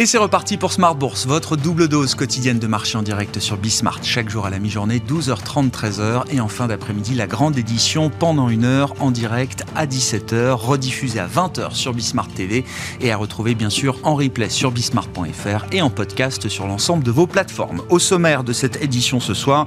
[0.00, 3.58] Et c'est reparti pour Smart Bourse, votre double dose quotidienne de marché en direct sur
[3.58, 4.02] Bismart.
[4.02, 6.22] Chaque jour à la mi-journée, 12h30, 13h.
[6.32, 11.20] Et en fin d'après-midi, la grande édition pendant une heure en direct à 17h, rediffusée
[11.20, 12.64] à 20h sur Bismart TV
[13.02, 17.10] et à retrouver bien sûr en replay sur bismart.fr et en podcast sur l'ensemble de
[17.10, 17.82] vos plateformes.
[17.90, 19.66] Au sommaire de cette édition ce soir,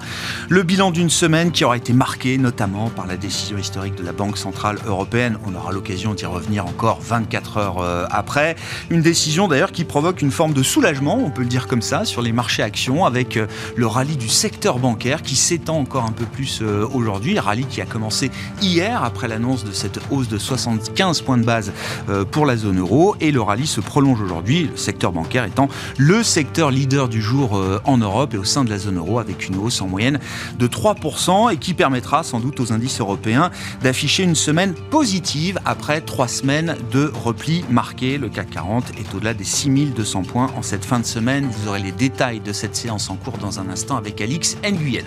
[0.50, 4.13] le bilan d'une semaine qui aura été marqué notamment par la décision historique de la
[4.13, 5.38] Banque Centrale Européenne.
[5.46, 8.55] On aura l'occasion d'y revenir encore 24 heures euh, après.
[8.90, 12.05] Une décision d'ailleurs qui provoque une forme de soulagement, on peut le dire comme ça,
[12.05, 13.45] sur les marchés actions avec euh,
[13.76, 17.38] le rallye du secteur bancaire qui s'étend encore un peu plus euh, aujourd'hui.
[17.38, 21.73] Rallye qui a commencé hier après l'annonce de cette hausse de 75 points de base
[22.09, 25.68] euh, pour la zone euro et le rallye se prolonge aujourd'hui, le secteur bancaire étant
[25.98, 29.48] le secteur leader du jour en Europe et au sein de la zone euro avec
[29.48, 30.20] une hausse en moyenne
[30.57, 33.51] de 3% et qui permettra sans doute aux indices européens
[33.82, 38.18] d'afficher une semaine positive après trois semaines de repli marqué.
[38.18, 41.50] Le CAC 40 est au-delà des 6200 points en cette fin de semaine.
[41.52, 45.06] Vous aurez les détails de cette séance en cours dans un instant avec Alix Nguyen.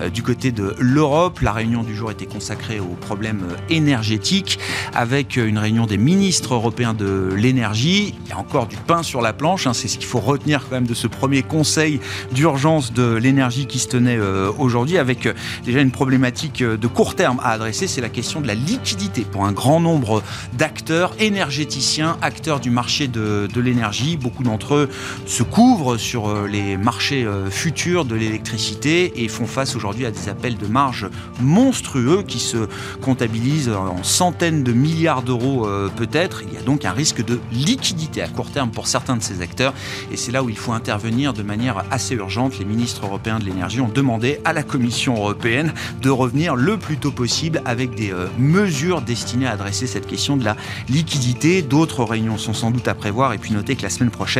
[0.00, 4.58] Euh, du côté de l'Europe, la réunion du jour était consacrée aux problèmes énergétiques
[4.94, 8.14] avec une réunion des ministres européens de l'énergie.
[8.24, 9.74] Il y a encore du pain sur la planche, hein.
[9.74, 12.00] c'est ce qu'il faut retenir quand même de ce premier conseil
[12.32, 17.14] d'urgence de l'énergie qui se tenait euh, aujourd'hui avec euh, déjà une problématique de court
[17.14, 20.22] terme à adresser, c'est la question de la liquidité pour un grand nombre
[20.54, 24.16] d'acteurs énergéticiens, acteurs du marché de, de l'énergie.
[24.16, 24.88] Beaucoup d'entre eux
[25.26, 30.10] se couvrent sur euh, les marchés euh, futurs de l'électricité et font face aujourd'hui à
[30.10, 31.06] des appels de marge
[31.40, 32.68] monstrueux qui se
[33.02, 36.42] comptabilisent en centaines de milliards d'euros euh, peut-être.
[36.48, 39.42] Il y a donc un risque de liquidité à court terme pour certains de ces
[39.42, 39.74] acteurs
[40.10, 42.58] et c'est là où il faut intervenir de manière assez urgente.
[42.58, 46.96] Les ministres européens de l'énergie ont demandé à la Commission européenne de revenir le plus
[46.96, 50.56] tôt possible avec des mesures destinées à adresser cette question de la
[50.88, 51.60] liquidité.
[51.62, 54.37] D'autres réunions sont sans doute à prévoir et puis notez que la semaine prochaine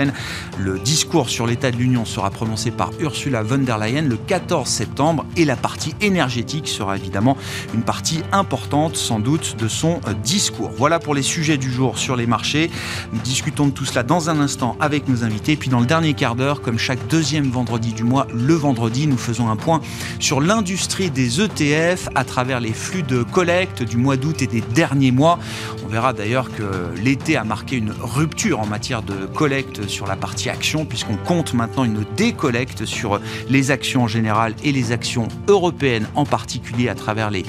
[0.59, 4.69] le discours sur l'état de l'Union sera prononcé par Ursula von der Leyen le 14
[4.69, 7.36] septembre et la partie énergétique sera évidemment
[7.75, 10.70] une partie importante sans doute de son euh, discours.
[10.76, 12.70] Voilà pour les sujets du jour sur les marchés.
[13.12, 15.56] Nous discutons de tout cela dans un instant avec nos invités.
[15.56, 19.19] Puis dans le dernier quart d'heure, comme chaque deuxième vendredi du mois, le vendredi, nous
[19.19, 19.80] faisons un point
[20.19, 24.60] sur l'industrie des ETF à travers les flux de collecte du mois d'août et des
[24.60, 25.38] derniers mois.
[25.84, 30.16] On verra d'ailleurs que l'été a marqué une rupture en matière de collecte sur la
[30.16, 35.28] partie action, puisqu'on compte maintenant une décollecte sur les actions en général et les actions
[35.49, 37.44] européennes en particulier à travers les,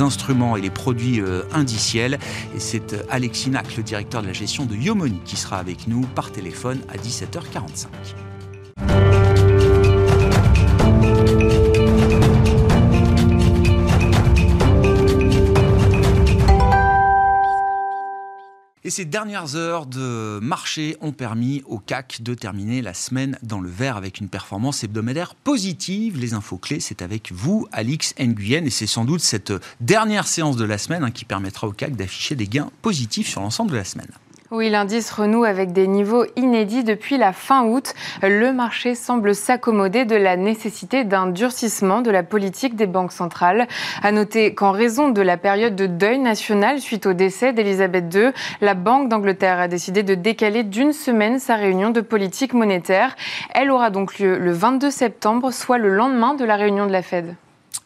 [0.00, 2.18] instruments et les produits euh, indiciels.
[2.54, 6.02] Et c'est euh, Alexis le directeur de la gestion de Yomoni, qui sera avec nous
[6.14, 7.86] par téléphone à 17h45.
[18.86, 23.60] Et ces dernières heures de marché ont permis au CAC de terminer la semaine dans
[23.60, 26.20] le vert avec une performance hebdomadaire positive.
[26.20, 30.56] Les infos clés, c'est avec vous, Alix Nguyen, et c'est sans doute cette dernière séance
[30.56, 33.76] de la semaine hein, qui permettra au CAC d'afficher des gains positifs sur l'ensemble de
[33.76, 34.12] la semaine.
[34.52, 37.94] Oui, l'indice renoue avec des niveaux inédits depuis la fin août.
[38.22, 43.66] Le marché semble s'accommoder de la nécessité d'un durcissement de la politique des banques centrales.
[44.04, 48.30] À noter qu'en raison de la période de deuil national suite au décès d'Elisabeth II,
[48.60, 53.16] la Banque d'Angleterre a décidé de décaler d'une semaine sa réunion de politique monétaire.
[53.52, 57.02] Elle aura donc lieu le 22 septembre, soit le lendemain de la réunion de la
[57.02, 57.34] Fed.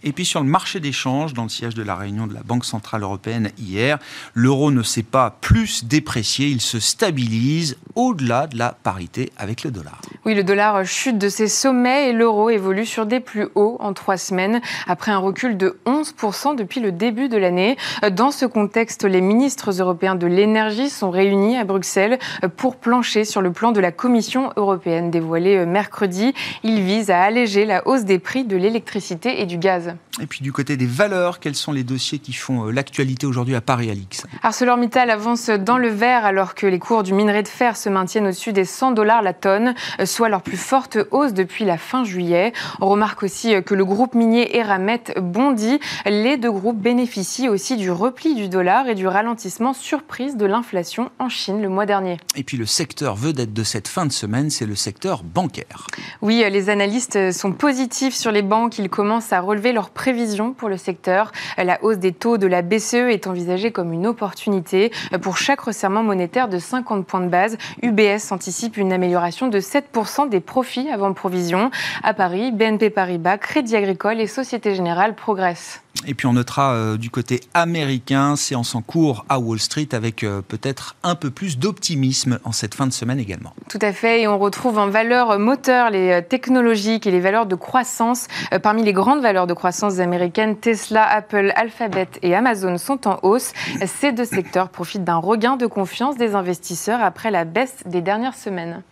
[0.02, 2.64] Et puis sur le marché d'échange, dans le siège de la réunion de la Banque
[2.64, 3.98] Centrale Européenne hier,
[4.34, 9.70] l'euro ne s'est pas plus déprécié, il se stabilise au-delà de la parité avec le
[9.70, 10.00] dollar.
[10.24, 13.92] Oui, le dollar chute de ses sommets et l'euro évolue sur des plus hauts en
[13.92, 17.76] trois semaines, après un recul de 11% depuis le début de l'année.
[18.12, 22.18] Dans ce contexte, les ministres européens de l'énergie sont réunis à Bruxelles
[22.56, 26.34] pour plancher sur le plan de la Commission européenne dévoilé mercredi.
[26.62, 29.89] Il vise à alléger la hausse des prix de l'électricité et du gaz.
[30.20, 33.54] Et puis du côté des valeurs, quels sont les dossiers qui font euh, l'actualité aujourd'hui
[33.54, 34.26] à Paris, Alix?
[34.42, 38.26] ArcelorMittal avance dans le vert alors que les cours du minerai de fer se maintiennent
[38.26, 42.04] au-dessus des 100 dollars la tonne, euh, soit leur plus forte hausse depuis la fin
[42.04, 42.52] juillet.
[42.80, 45.80] On remarque aussi euh, que le groupe minier Eramet bondit.
[46.04, 51.10] Les deux groupes bénéficient aussi du repli du dollar et du ralentissement surprise de l'inflation
[51.18, 52.18] en Chine le mois dernier.
[52.36, 55.86] Et puis le secteur vedette de cette fin de semaine, c'est le secteur bancaire.
[56.20, 58.78] Oui, les analystes sont positifs sur les banques.
[58.78, 61.32] Ils commencent à relever leurs prévisions pour le secteur.
[61.56, 64.92] La hausse des taux de la BCE est envisagée comme une opportunité.
[65.22, 70.28] Pour chaque resserrement monétaire de 50 points de base, UBS anticipe une amélioration de 7%
[70.28, 71.70] des profits avant provision.
[72.02, 75.80] À Paris, BNP Paribas, Crédit Agricole et Société Générale progressent.
[76.06, 80.24] Et puis on notera euh, du côté américain, séance en cours à Wall Street avec
[80.24, 83.52] euh, peut-être un peu plus d'optimisme en cette fin de semaine également.
[83.68, 87.46] Tout à fait, et on retrouve en valeur moteur les euh, technologiques et les valeurs
[87.46, 88.28] de croissance.
[88.62, 93.52] parmi les grandes valeurs de croissance américaines, Tesla, Apple, Alphabet et Amazon sont en hausse.
[93.84, 98.36] Ces deux secteurs profitent d'un regain de confiance des investisseurs après la baisse des dernières
[98.36, 98.82] semaines.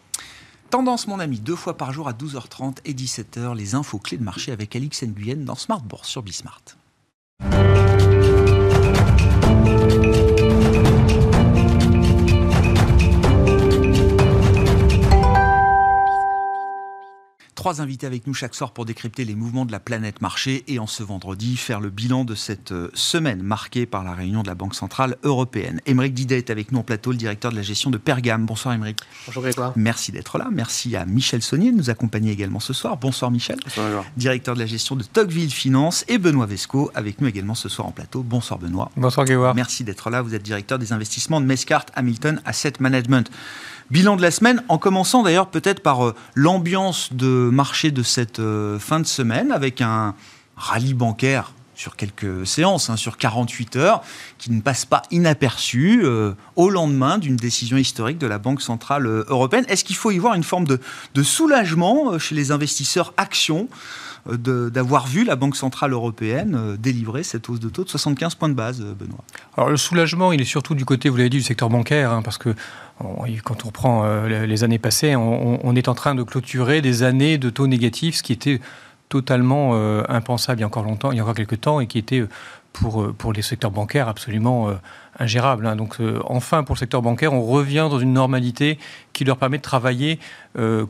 [0.70, 4.24] Tendance, mon ami, deux fois par jour à 12h30 et 17h, les infos clés de
[4.24, 6.62] marché avec Alix Nguyen dans Smart Bourse sur Bismart.
[7.40, 7.52] フフ
[10.00, 10.27] フフ。
[17.58, 20.86] Trois invités avec nous chaque soir pour décrypter les mouvements de la planète marché et en
[20.86, 24.54] ce vendredi faire le bilan de cette euh, semaine marquée par la réunion de la
[24.54, 25.80] Banque Centrale Européenne.
[25.84, 28.46] Émeric Didet est avec nous en plateau, le directeur de la gestion de Pergame.
[28.46, 29.00] Bonsoir Émeric.
[29.26, 29.72] Bonjour Grégoire.
[29.74, 30.46] Merci d'être là.
[30.52, 32.96] Merci à Michel Saunier de nous accompagner également ce soir.
[32.96, 33.58] Bonsoir Michel.
[33.64, 37.68] Bonsoir Directeur de la gestion de Tocqueville Finance et Benoît Vesco avec nous également ce
[37.68, 38.22] soir en plateau.
[38.22, 38.92] Bonsoir Benoît.
[38.96, 39.56] Bonsoir Grégoire.
[39.56, 40.22] Merci d'être là.
[40.22, 43.28] Vous êtes directeur des investissements de Mescart Hamilton Asset Management.
[43.90, 48.38] Bilan de la semaine, en commençant d'ailleurs peut-être par euh, l'ambiance de marché de cette
[48.38, 50.14] euh, fin de semaine, avec un
[50.56, 54.02] rallye bancaire sur quelques séances, hein, sur 48 heures,
[54.36, 59.06] qui ne passe pas inaperçu euh, au lendemain d'une décision historique de la Banque Centrale
[59.06, 59.64] Européenne.
[59.68, 60.80] Est-ce qu'il faut y voir une forme de,
[61.14, 63.68] de soulagement chez les investisseurs actions
[64.26, 68.54] d'avoir vu la Banque Centrale Européenne délivrer cette hausse de taux de 75 points de
[68.54, 69.24] base, Benoît.
[69.56, 72.22] Alors le soulagement, il est surtout du côté, vous l'avez dit, du secteur bancaire, hein,
[72.22, 72.54] parce que
[73.44, 77.38] quand on prend euh, les années passées, on, est en train de clôturer des années
[77.38, 78.60] de taux négatifs, ce qui était
[79.08, 81.86] totalement euh, impensable il y a encore longtemps, il y a encore quelques temps, et
[81.86, 82.24] qui était
[82.72, 84.68] pour, euh, pour les secteurs bancaires absolument
[85.18, 85.66] ingérable.
[85.66, 85.76] Hein.
[85.76, 88.78] Donc enfin, pour le secteur bancaire, on revient dans une normalité
[89.12, 90.18] qui leur permet de travailler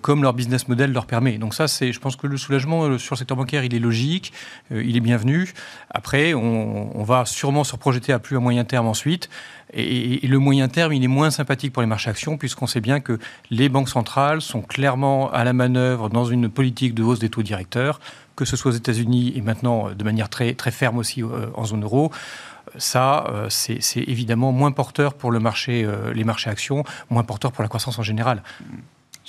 [0.03, 1.39] comme leur business model leur permet.
[1.39, 4.33] Donc ça, c'est, je pense que le soulagement sur le secteur bancaire, il est logique,
[4.71, 5.53] il est bienvenu.
[5.91, 9.29] Après, on, va sûrement se projeter à plus à moyen terme ensuite.
[9.73, 13.01] Et, le moyen terme, il est moins sympathique pour les marchés actions, puisqu'on sait bien
[13.01, 13.19] que
[13.51, 17.43] les banques centrales sont clairement à la manœuvre dans une politique de hausse des taux
[17.43, 18.01] directeurs,
[18.37, 21.65] que ce soit aux États-Unis et maintenant de manière très, très ferme aussi euh, en
[21.65, 22.13] zone euro
[22.77, 27.69] ça, euh, c'est évidemment moins porteur pour euh, les marchés actions, moins porteur pour la
[27.69, 28.43] croissance en général.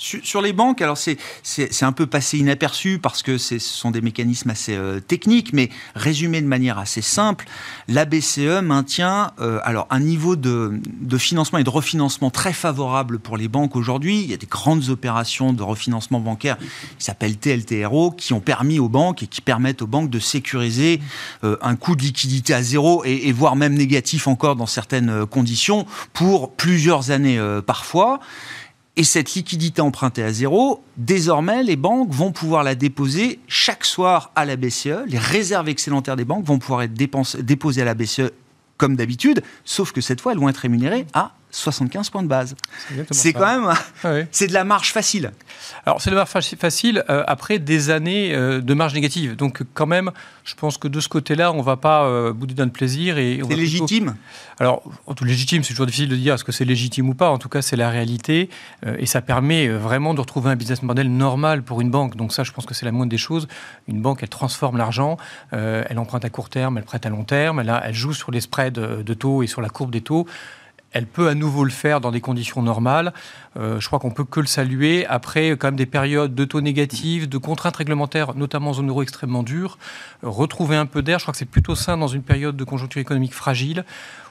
[0.00, 4.48] Sur, les banques, alors c'est un peu passé inaperçu parce que ce sont des mécanismes
[4.48, 7.46] assez euh, techniques, mais résumé de manière assez simple,
[7.86, 10.80] la BCE maintient euh, alors un niveau de,
[11.18, 14.22] financement et de refinancement très favorable pour les banques aujourd'hui.
[14.22, 16.56] Il y a des grandes opérations de refinancement bancaire
[16.98, 21.02] qui s'appellent TLTRO qui ont permis aux banques et qui permettent aux banques de sécuriser
[21.44, 25.26] euh, un coût de liquidité à zéro et, et, voire même négatif encore dans certaines
[25.26, 28.20] conditions pour plusieurs années parfois.
[28.96, 34.32] Et cette liquidité empruntée à zéro, désormais, les banques vont pouvoir la déposer chaque soir
[34.34, 35.06] à la BCE.
[35.06, 38.32] Les réserves excédentaires des banques vont pouvoir être déposées à la BCE
[38.76, 42.54] comme d'habitude, sauf que cette fois, elles vont être rémunérées à 75 points de base.
[43.10, 43.72] C'est quand même,
[44.04, 45.32] ah c'est de la marge facile.
[45.84, 49.36] Alors c'est de la marge facile euh, après des années euh, de marge négative.
[49.36, 50.10] Donc quand même,
[50.44, 53.16] je pense que de ce côté-là, on ne va pas euh, bouder d'un plaisir.
[53.16, 54.16] C'est légitime?
[54.58, 54.82] Alors,
[55.16, 57.30] tout légitime, c'est toujours difficile de dire est-ce que c'est légitime ou pas.
[57.30, 58.50] En tout cas, c'est la réalité.
[58.98, 62.16] et ça permet vraiment de retrouver un business model normal pour une banque.
[62.16, 63.48] Donc ça, je pense que c'est la moindre des choses.
[63.88, 65.16] Une banque, elle transforme l'argent,
[65.52, 68.40] elle emprunte à court terme, elle prête à long terme, elle, elle joue sur les
[68.40, 70.26] spreads de taux et sur la courbe des taux
[70.92, 73.12] elle peut à nouveau le faire dans des conditions normales.
[73.56, 76.60] Euh, je crois qu'on peut que le saluer après quand même des périodes de taux
[76.60, 79.78] négatifs, de contraintes réglementaires, notamment en zone euro extrêmement dures.
[80.22, 83.00] retrouver un peu d'air, je crois que c'est plutôt sain dans une période de conjoncture
[83.00, 83.84] économique fragile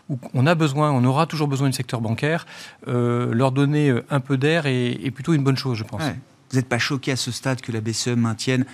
[0.09, 2.45] où on a besoin, on aura toujours besoin du secteur bancaire.
[2.87, 6.01] Euh, leur donner euh, un peu d'air est, plutôt une bonne chose, je pense.
[6.51, 8.65] Vous n'êtes pas choqué à ce stade que la BCE maintienne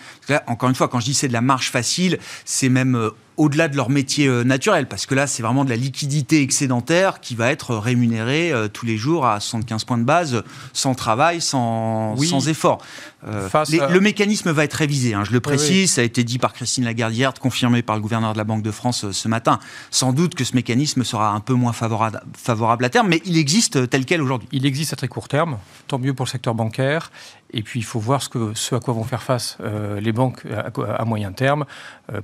[0.47, 3.75] Encore une fois, quand je dis c'est de la marge facile, c'est même au-delà de
[3.75, 7.51] leur métier euh, naturel, parce que là, c'est vraiment de la liquidité excédentaire qui va
[7.51, 12.47] être rémunérée euh, tous les jours à 75 points de base, sans travail, sans, sans
[12.47, 12.81] effort.
[13.27, 13.49] Euh,
[13.89, 16.85] le mécanisme va être révisé, hein, je le précise, ça a été dit par Christine
[16.85, 19.59] Lagarde hier, confirmé par le gouverneur de la Banque de France ce matin.
[19.89, 23.37] Sans doute que ce mécanisme sera un peu moins favorable, favorable à terme, mais il
[23.37, 24.47] existe tel quel aujourd'hui.
[24.51, 27.11] Il existe à très court terme, tant mieux pour le secteur bancaire.
[27.55, 29.57] Et puis il faut voir ce, que, ce à quoi vont faire face
[29.99, 31.65] les banques à, moyen terme.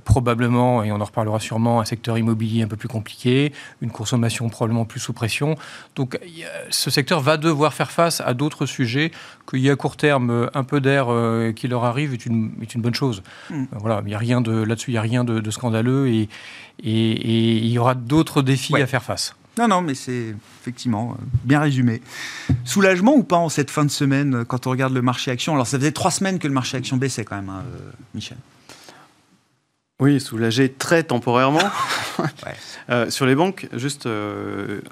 [0.04, 4.48] probablement, et on en reparlera sûrement, un secteur immobilier un peu plus compliqué, une consommation
[4.48, 5.56] probablement plus sous pression.
[5.96, 6.18] Donc
[6.70, 9.10] ce secteur va devoir faire face à d'autres sujets
[9.48, 11.06] qu'il y a à court terme un peu d'air
[11.56, 13.22] qui leur arrive est une, est une bonne chose.
[13.50, 13.64] Mm.
[13.72, 16.28] Voilà, il y a rien de là-dessus, il n'y a rien de, scandaleux et,
[16.82, 19.34] et, il y aura d'autres défis à faire face.
[19.58, 22.00] Non, non, mais c'est effectivement euh, bien résumé.
[22.64, 25.52] Soulagement ou pas en cette fin de semaine euh, quand on regarde le marché action?
[25.52, 28.38] Alors ça faisait trois semaines que le marché action baissait quand même, hein, euh, Michel.
[30.00, 31.60] Oui, soulagé très temporairement.
[33.08, 34.08] sur les banques, juste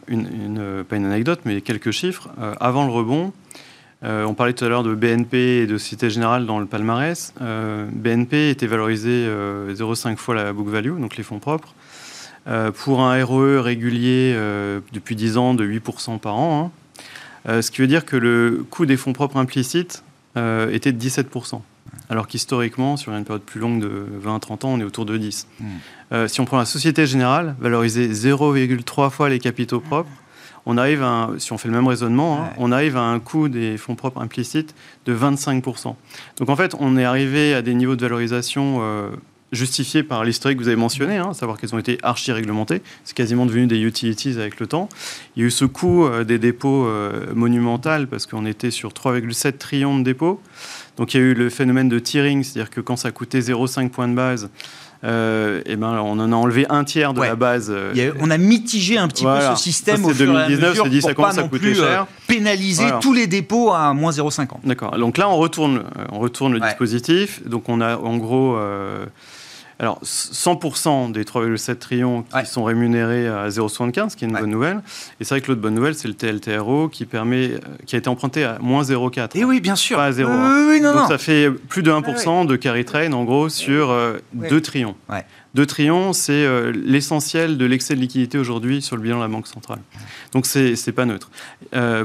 [0.06, 2.28] une, pas une anecdote, mais quelques chiffres.
[2.60, 3.32] avant le rebond,
[4.02, 7.34] on parlait tout à l'heure de BNP et de Cité Générale dans le palmarès.
[7.40, 11.74] BNP était valorisé 0,5 fois la book value, donc les fonds propres.
[12.48, 16.64] Euh, pour un RE régulier euh, depuis 10 ans de 8% par an.
[16.64, 17.02] Hein.
[17.48, 20.02] Euh, ce qui veut dire que le coût des fonds propres implicites
[20.36, 21.60] était de 17%.
[22.08, 25.48] Alors qu'historiquement, sur une période plus longue de 20-30 ans, on est autour de 10.
[25.60, 26.26] Hmm.
[26.28, 30.10] si on prend la Société Générale, valorisée 0,3 fois les capitaux propres,
[30.66, 33.48] on arrive à si on fait le même raisonnement, hein, on arrive à un coût
[33.48, 35.96] des fonds propres implicites de 25%.
[36.38, 38.80] Donc en fait, on est arrivé à des niveaux de valorisation
[39.52, 42.82] justifié par l'historique que vous avez mentionné, hein, savoir qu'elles ont été archi-réglementées.
[43.04, 44.88] C'est quasiment devenu des utilities avec le temps.
[45.36, 48.90] Il y a eu ce coût euh, des dépôts euh, monumental parce qu'on était sur
[48.90, 50.40] 3,7 trillions de dépôts.
[50.96, 53.88] Donc il y a eu le phénomène de tiering, c'est-à-dire que quand ça coûtait 0,5
[53.88, 54.50] points de base,
[55.02, 57.74] euh, et ben, on en a enlevé un tiers de la base.
[58.20, 61.32] on a mitigé un petit peu ce système au 2019, fur et à mesure pour
[61.32, 62.06] ça pas plus cher.
[62.28, 64.58] pénaliser tous les dépôts à moins 0,50.
[64.64, 64.96] D'accord.
[64.98, 67.42] Donc là, on retourne, on retourne le dispositif.
[67.48, 68.58] Donc on a en gros
[69.80, 74.50] alors, 100% des 3,7 trillions qui sont rémunérés à 0,75, ce qui est une bonne
[74.50, 74.82] nouvelle.
[75.18, 77.98] Et c'est vrai que l'autre bonne nouvelle, c'est le TLTRO qui, permet, euh, qui a
[77.98, 79.38] été emprunté à moins 0,4.
[79.38, 79.96] Et oui, bien sûr.
[79.96, 80.30] Pas à 0.
[80.30, 83.92] Oui, non, Donc ça fait plus de 1% de carry trade, en gros, sur 2
[83.94, 84.50] euh, trillions.
[84.50, 84.96] 2 trillions,
[86.12, 89.80] c'est euh, l'essentiel de l'excès de liquidité aujourd'hui sur le bilan de la Banque centrale.
[90.32, 91.30] Donc c'est n'est pas neutre.
[91.74, 92.04] Euh,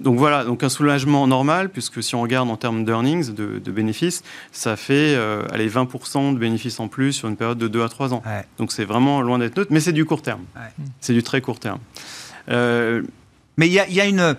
[0.00, 4.22] donc voilà, donc un soulagement normal, puisque si on regarde en termes d'earnings, de, bénéfices,
[4.52, 8.14] ça fait euh, 20% de bénéfices en plus sur une période de 2 à 3
[8.14, 8.22] ans.
[8.58, 10.42] Donc c'est vraiment loin d'être neutre, mais c'est du court terme.
[11.00, 11.80] C'est du très court terme.
[12.50, 13.02] Euh,
[13.56, 14.36] mais il y, y a, une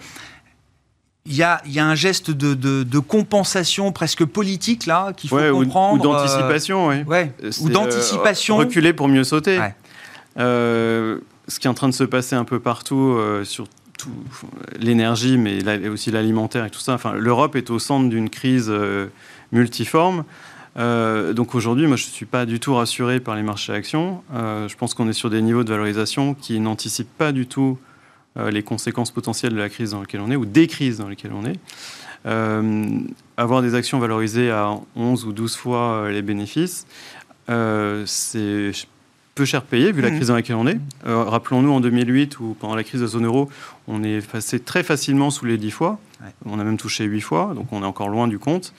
[1.26, 5.38] il y a, y a, un geste de, de, compensation presque politique là qu'il faut
[5.38, 6.00] comprendre.
[6.00, 7.04] Ou, d'anticipation, oui.
[7.04, 8.58] Ouais, ou d'anticipation.
[8.58, 9.60] reculer pour mieux sauter.
[10.38, 13.68] Euh, ce qui est en train de se passer un peu partout euh, sur
[13.98, 14.12] tout
[14.78, 16.94] l'énergie, mais aussi l'alimentaire et tout ça.
[16.94, 19.08] Enfin, l'Europe est au centre d'une crise euh,
[19.52, 20.26] multiforme.
[20.76, 24.22] donc aujourd'hui, moi, je ne suis pas du tout rassuré par les marchés actions.
[24.32, 27.95] je pense qu'on est sur des niveaux de valorisation qui n'anticipent pas du tout euh,
[28.38, 31.34] les conséquences potentielles de la crise dans laquelle on est, ou des crises dans lesquelles
[31.34, 31.58] on est.
[32.26, 33.00] Euh,
[33.38, 36.88] avoir des actions valorisées à 11 ou 12 fois euh, les bénéfices,
[37.48, 38.72] c'est
[39.36, 40.16] peu cher payé vu la mmh.
[40.16, 40.80] crise dans laquelle on est.
[41.04, 43.50] Rappelons-nous en 2008 ou pendant la crise de la zone euro,
[43.88, 46.00] on est passé très facilement sous les 10 fois.
[46.46, 48.74] On a même touché 8 fois, donc on est encore loin du compte.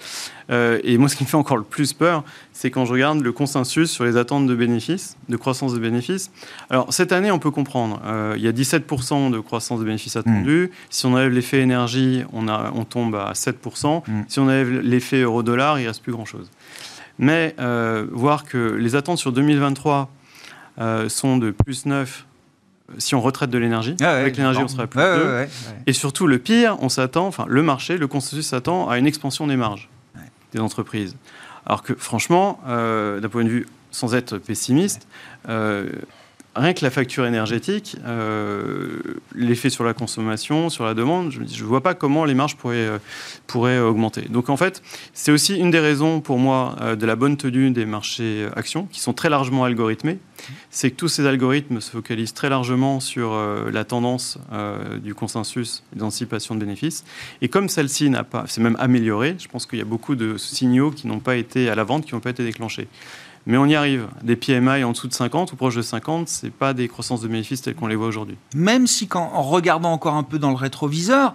[0.51, 3.21] Euh, et moi, ce qui me fait encore le plus peur, c'est quand je regarde
[3.21, 6.31] le consensus sur les attentes de bénéfices, de croissance de bénéfices.
[6.71, 8.01] Alors, cette année, on peut comprendre.
[8.05, 10.71] Euh, il y a 17% de croissance de bénéfices attendus.
[10.71, 10.77] Mmh.
[10.91, 14.03] Si on enlève l'effet énergie, on, a, on tombe à 7%.
[14.07, 14.23] Mmh.
[14.29, 16.51] Si on enlève l'effet euro-dollar, il ne reste plus grand-chose.
[17.19, 20.11] Mais euh, voir que les attentes sur 2023
[21.09, 22.27] sont de plus 9
[22.99, 23.97] si on retraite de l'énergie.
[24.01, 25.49] Ah avec l'énergie, on serait plus ouais,
[25.87, 29.47] Et surtout, le pire, on s'attend, enfin, le marché, le consensus s'attend à une expansion
[29.47, 29.89] des marges
[30.53, 31.17] des entreprises.
[31.67, 35.07] Alors que, franchement, euh, d'un point de vue sans être pessimiste,
[35.49, 35.89] euh,
[36.57, 38.99] rien que la facture énergétique, euh,
[39.35, 42.77] l'effet sur la consommation, sur la demande, je ne vois pas comment les marges pourraient,
[42.77, 42.99] euh,
[43.47, 44.23] pourraient augmenter.
[44.23, 44.83] Donc en fait,
[45.13, 48.89] c'est aussi une des raisons pour moi euh, de la bonne tenue des marchés actions,
[48.91, 50.19] qui sont très largement algorithmés.
[50.71, 53.35] C'est que tous ces algorithmes se focalisent très largement sur
[53.73, 54.39] la tendance
[55.03, 57.05] du consensus d'anticipation de bénéfices.
[57.41, 60.37] Et comme celle-ci n'a pas, c'est même améliorée, je pense qu'il y a beaucoup de
[60.37, 62.87] signaux qui n'ont pas été à la vente, qui n'ont pas été déclenchés.
[63.47, 64.09] Mais on y arrive.
[64.23, 67.21] Des PMI en dessous de 50 ou proche de 50, ce n'est pas des croissances
[67.21, 68.37] de bénéfices telles qu'on les voit aujourd'hui.
[68.55, 71.35] Même si, en regardant encore un peu dans le rétroviseur,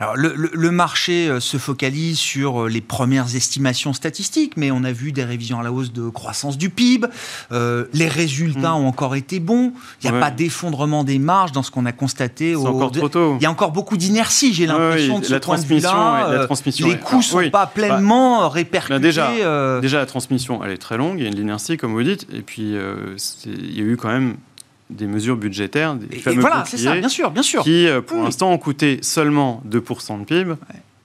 [0.00, 4.92] alors, le, marché euh, se focalise sur euh, les premières estimations statistiques, mais on a
[4.92, 7.08] vu des révisions à la hausse de croissance du PIB.
[7.50, 8.76] Euh, les résultats mm.
[8.76, 9.72] ont encore été bons.
[10.04, 12.54] Il n'y a pas d'effondrement des marges dans ce qu'on a constaté.
[12.54, 13.36] C'est encore trop tôt.
[13.40, 16.44] Il y a encore beaucoup d'inertie, j'ai l'impression, de ce la point transmission, de la
[16.44, 19.00] transmission les coûts ne sont pas pleinement bah, répercutés.
[19.00, 21.18] déjà, déjà, la transmission, elle est très longue.
[21.18, 22.28] Il y a une l'inertie, comme vous dites.
[22.32, 22.76] Et puis,
[23.46, 24.36] il y a eu quand même
[24.90, 27.62] des mesures budgétaires, des et, voilà, c'est ça, bien sûr, bien sûr.
[27.62, 30.54] qui, euh, pour l'instant, ont coûté seulement 2% de PIB,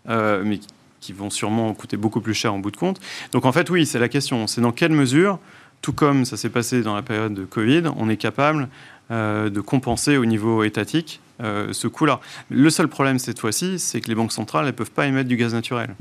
[0.09, 0.59] euh, mais
[1.01, 3.01] qui vont sûrement coûter beaucoup plus cher en bout de compte.
[3.31, 4.47] Donc, en fait, oui, c'est la question.
[4.47, 5.39] C'est dans quelle mesure
[5.81, 8.69] tout comme ça s'est passé dans la période de Covid, on est capable
[9.09, 12.21] de compenser au niveau étatique ce coût-là.
[12.49, 15.35] Le seul problème cette fois-ci, c'est que les banques centrales ne peuvent pas émettre du
[15.35, 15.93] gaz naturel.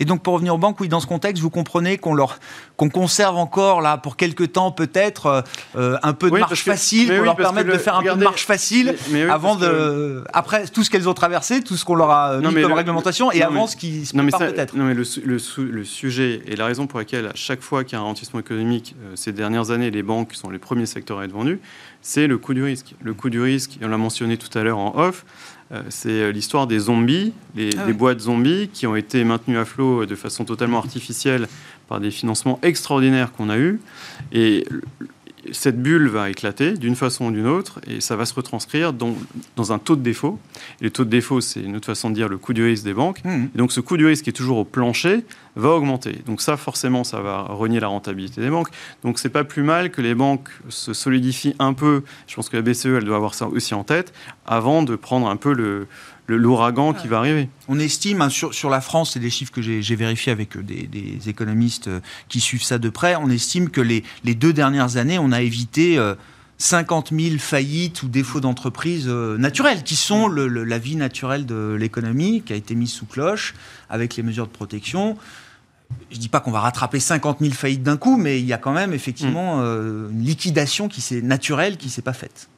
[0.00, 2.38] Et donc pour revenir aux banques, oui, dans ce contexte, vous comprenez qu'on leur
[2.76, 5.40] qu'on conserve encore là pour quelques temps peut-être euh,
[5.76, 8.44] euh, un peu de marche facile, pour leur permettre de faire un peu de marche
[8.44, 8.94] facile
[9.30, 12.72] avant de après tout ce qu'elles ont traversé, tout ce qu'on leur a mis comme
[12.72, 14.76] réglementation et avant ce qui se prépare peut-être.
[14.76, 17.96] Non mais le, le, sujet et la raison pour laquelle à chaque fois qu'il y
[17.96, 21.24] a un ralentissement économique euh, ces dernières années, les banques sont les premiers secteurs à
[21.24, 21.60] être vendus,
[22.02, 22.94] c'est le coût du risque.
[23.02, 25.24] Le coût du risque, on l'a mentionné tout à l'heure en off.
[25.72, 29.58] Euh, c'est euh, l'histoire des zombies, les, ah des boîtes zombies qui ont été maintenues
[29.58, 31.48] à flot de façon totalement artificielle
[31.88, 33.80] par des financements extraordinaires qu'on a eus.
[34.32, 34.64] Et
[35.52, 39.14] cette bulle va éclater d'une façon ou d'une autre et ça va se retranscrire dans,
[39.56, 40.38] dans, un taux de défaut.
[40.80, 42.84] Et le taux de défaut, c'est une autre façon de dire le coût du risque
[42.84, 43.24] des banques.
[43.24, 43.46] Mmh.
[43.54, 45.24] Et donc ce coût du risque qui est toujours au plancher
[45.56, 46.18] va augmenter.
[46.26, 48.68] Donc ça, forcément, ça va renier la rentabilité des banques.
[49.02, 52.02] Donc c'est pas plus mal que les banques se solidifient un peu.
[52.26, 54.12] Je pense que la BCE, elle doit avoir ça aussi en tête
[54.46, 55.86] avant de prendre un peu le,
[56.28, 57.48] l'ouragan qui va arriver.
[57.68, 60.62] On estime, hein, sur, sur, la France, c'est des chiffres que j'ai vérifiés avec euh,
[60.62, 64.96] des, économistes euh, qui suivent ça de près, on estime que les, les deux dernières
[64.96, 66.00] années, on a évité
[66.58, 72.42] 50 euh, 000 faillites ou défauts d'entreprise naturelles, qui sont la vie naturelle de l'économie,
[72.42, 73.54] qui a été mise sous cloche
[73.88, 75.16] avec les mesures de protection.
[76.10, 78.52] Je ne dis pas qu'on va rattraper 50 000 faillites d'un coup, mais il y
[78.52, 80.10] a quand même effectivement mm.
[80.10, 82.48] une liquidation qui naturelle qui ne s'est pas faite.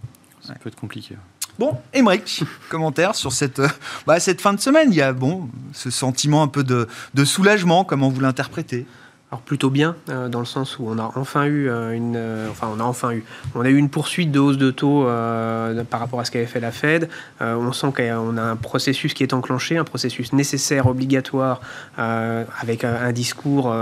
[0.40, 1.14] Ça peut être compliqué.
[1.58, 3.68] Bon, Émeric, commentaire sur cette, euh,
[4.06, 4.92] bah, cette fin de semaine.
[4.92, 6.86] Il y a bon, ce sentiment un peu de,
[7.24, 8.86] soulagement, comment vous l'interprétez?
[9.32, 12.16] Alors plutôt bien, euh, dans le sens où on a enfin eu euh, une,
[12.48, 15.02] enfin eu une poursuite de hausse de taux
[15.90, 17.10] par rapport à ce qu'avait fait la Fed.
[17.40, 21.60] on sent qu'on a un processus qui est enclenché, un processus nécessaire, obligatoire,
[21.96, 23.74] avec un discours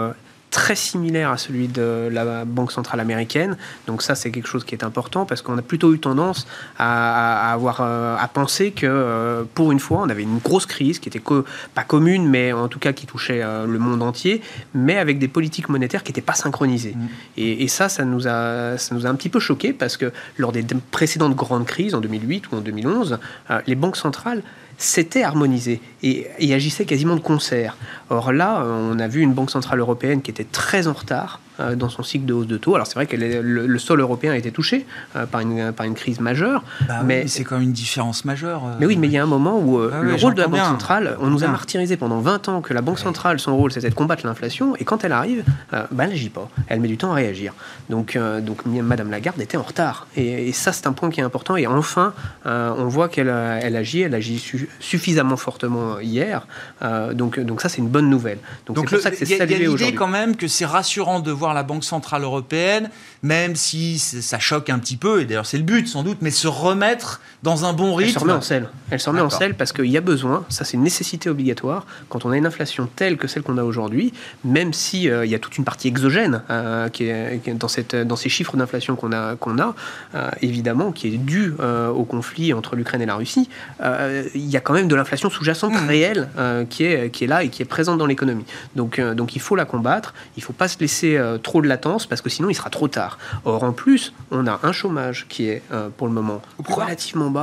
[0.50, 3.56] très similaire à celui de la Banque centrale américaine.
[3.86, 6.46] Donc ça, c'est quelque chose qui est important parce qu'on a plutôt eu tendance
[6.78, 10.98] à, avoir euh, à penser que euh, pour une fois, on avait une grosse crise
[10.98, 11.22] qui était
[11.74, 14.40] pas commune, mais en tout cas qui touchait euh, le monde entier,
[14.74, 16.94] mais avec des politiques monétaires qui n'étaient pas synchronisées.
[16.96, 17.06] Mmh.
[17.36, 20.12] Et, et, ça, ça nous a ça nous a un petit peu choqué parce que
[20.38, 23.18] lors des précédentes grandes crises en 2008 ou en 2011,
[23.66, 24.42] les banques centrales
[24.78, 27.76] s'était harmonisé et, agissait quasiment de concert.
[28.10, 31.45] Or là, on a vu une banque centrale européenne qui était très en retard euh,
[31.58, 32.74] dans son cycle de hausse de taux.
[32.74, 35.94] Alors c'est vrai que le, sol européen a été touché euh, par, une, par une
[35.94, 36.62] crise majeure.
[36.88, 38.64] Bah mais c'est quand même une différence majeure.
[38.64, 38.76] Euh.
[38.80, 40.60] Mais oui, mais il y a un moment où ah le rôle de la Banque
[40.60, 43.90] centrale, on nous a martyrisé pendant 20 ans que la Banque centrale, son rôle, c'était
[43.90, 44.76] de combattre l'inflation.
[44.76, 46.48] Et quand elle arrive, bah, elle n'agit pas.
[46.68, 47.54] Elle met du temps à réagir.
[47.90, 50.06] Donc, donc Madame Lagarde était en retard.
[50.16, 51.56] Et, ça, c'est un point qui est important.
[51.56, 52.12] Et enfin,
[52.44, 54.02] on voit qu'elle elle agit.
[54.02, 54.42] Elle agit
[54.80, 56.46] suffisamment fortement hier.
[57.12, 58.38] donc, donc ça, c'est une bonne nouvelle.
[58.66, 59.94] Donc, c'est pour ça que c'est salué aujourd'hui.
[59.94, 62.90] quand même que c'est rassurant de voir la Banque Centrale Européenne,
[63.22, 66.30] même si ça choque un petit peu, et d'ailleurs c'est le but sans doute, mais
[66.30, 68.08] se remettre dans un bon rythme.
[68.08, 68.68] Elle se remet en selle.
[68.90, 71.86] Elle se remet en selle parce qu'il y a besoin, ça c'est une nécessité obligatoire,
[72.08, 74.12] quand on a une inflation telle que celle qu'on a aujourd'hui,
[74.44, 77.94] même s'il euh, il y a toute une partie exogène euh, qui, est, dans, cette,
[77.94, 79.76] dans ces chiffres d'inflation qu'on a, qu'on a
[80.16, 81.54] euh, évidemment, qui est due
[81.94, 83.48] au conflit entre l'Ukraine et la Russie,
[84.34, 85.86] il y a quand même de l'inflation sous-jacente mmh.
[85.86, 86.28] réelle
[86.68, 88.44] qui, est, qui est là et qui est présente dans l'économie.
[88.74, 92.06] Donc, donc il faut la combattre, il ne faut pas se laisser trop de latence
[92.06, 93.18] parce que sinon il sera trop tard.
[93.44, 97.35] Or en plus, on a un chômage qui est euh, pour le moment relativement bas.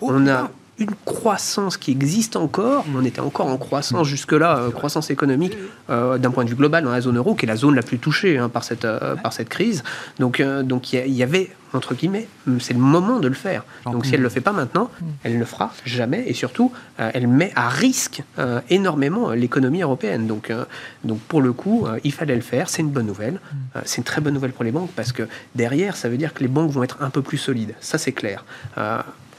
[0.00, 2.84] On a une croissance qui existe encore.
[2.96, 5.56] On était encore en croissance jusque-là, euh, croissance économique
[5.88, 7.82] euh, d'un point de vue global dans la zone euro, qui est la zone la
[7.82, 8.86] plus touchée hein, par, cette,
[9.22, 9.84] par cette crise.
[10.18, 12.28] Donc donc il y, avait entre guillemets,
[12.60, 13.64] c'est le moment de le faire.
[13.84, 14.90] Donc si elle ne le fait pas maintenant,
[15.22, 16.24] elle ne le fera jamais.
[16.26, 20.26] Et surtout, euh, elle met à risque euh, énormément l'économie européenne.
[20.26, 20.64] Donc, euh,
[21.04, 22.68] donc pour le coup, il fallait le faire.
[22.68, 23.40] C'est une bonne nouvelle.
[23.84, 26.40] c'est une très bonne nouvelle pour les banques parce que derrière, ça veut dire que
[26.40, 27.74] les banques vont être un peu plus solides.
[27.80, 28.44] Ça, c'est clair.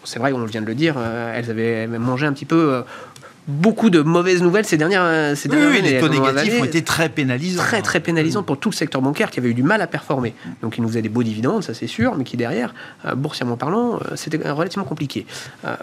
[0.05, 2.83] C'est vrai, on vient de le dire, elles avaient mangé un petit peu
[3.47, 6.83] beaucoup de mauvaises nouvelles ces dernières, euh, ces dernières oui, Les taux négatifs ont été
[6.83, 7.61] très pénalisants.
[7.61, 10.33] Très, très pénalisants pour tout le secteur bancaire qui avait eu du mal à performer.
[10.61, 12.73] Donc, il nous faisait des beaux dividendes, ça c'est sûr, mais qui derrière,
[13.05, 15.25] euh, boursièrement parlant, euh, c'était relativement compliqué.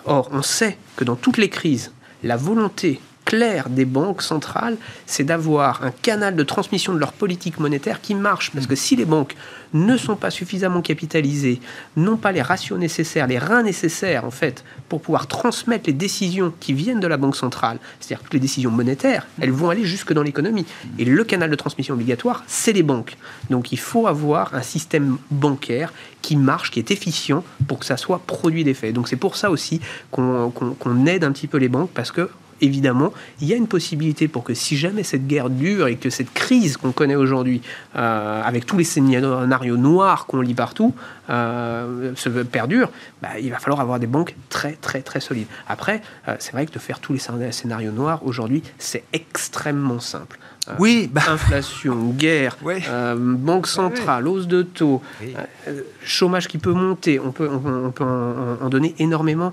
[0.07, 3.01] or, on sait que dans toutes les crises, la volonté
[3.33, 8.15] clair des banques centrales, c'est d'avoir un canal de transmission de leur politique monétaire qui
[8.15, 8.51] marche.
[8.51, 9.35] Parce que si les banques
[9.73, 11.59] ne sont pas suffisamment capitalisées,
[11.97, 16.53] n'ont pas les ratios nécessaires, les reins nécessaires, en fait, pour pouvoir transmettre les décisions
[16.61, 20.13] qui viennent de la Banque centrale, c'est-à-dire toutes les décisions monétaires, elles vont aller jusque
[20.13, 20.67] dans l'économie.
[20.99, 23.17] Et le canal de transmission obligatoire, c'est les banques.
[23.49, 27.97] Donc il faut avoir un système bancaire qui marche, qui est efficient pour que ça
[27.97, 28.93] soit produit d'effet.
[28.93, 32.29] Donc c'est pour ça aussi qu'on aide un petit peu les banques, parce que
[32.63, 36.09] évidemment, il y a une possibilité pour que si jamais cette guerre dure et que
[36.09, 37.61] cette crise qu'on connaît aujourd'hui,
[37.97, 40.95] euh, avec tous les scénarios noirs qu'on lit partout,
[41.29, 45.49] euh, se perdure, bah, il va falloir avoir des banques très très très solides.
[45.69, 50.39] Après, euh, c'est vrai que de faire tous les scénarios noirs aujourd'hui, c'est extrêmement simple.
[50.69, 51.23] Euh, oui, bah.
[51.29, 57.49] inflation, guerre, euh, banque centrale, hausse de taux, euh, chômage qui peut monter, on peut,
[57.51, 59.53] on, peut en, donner énormément.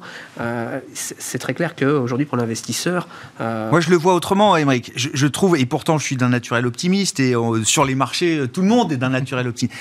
[0.93, 3.07] c'est très clair qu'aujourd'hui, pour l'investisseur...
[3.39, 4.91] Moi, je le vois autrement, Émeric.
[4.95, 8.61] Je, je, trouve, et pourtant, je suis d'un naturel optimiste, et sur les marchés, tout
[8.61, 9.75] le monde est d'un naturel optimiste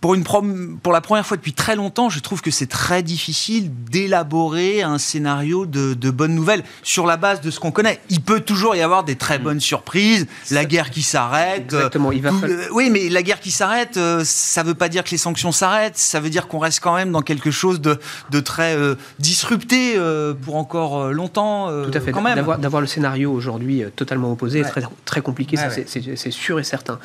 [0.00, 3.70] pour, une pour la première fois depuis très longtemps, je trouve que c'est très difficile
[3.90, 8.00] d'élaborer un scénario de, de bonnes nouvelles sur la base de ce qu'on connaît.
[8.08, 9.42] Il peut toujours y avoir des très mm.
[9.42, 11.64] bonnes surprises, la guerre qui s'arrête.
[11.64, 12.12] Exactement.
[12.12, 12.30] Il va
[12.72, 15.50] oui, mais la guerre qui s'arrête, euh, ça ne veut pas dire que les sanctions
[15.50, 15.98] s'arrêtent.
[15.98, 17.98] Ça veut dire qu'on reste quand même dans quelque chose de,
[18.30, 21.68] de très euh, disrupté euh, pour encore longtemps.
[21.84, 22.12] Tout à fait.
[22.12, 26.98] D'avoir le scénario aujourd'hui totalement opposé est très, très compliqué, c'est sûr et certain.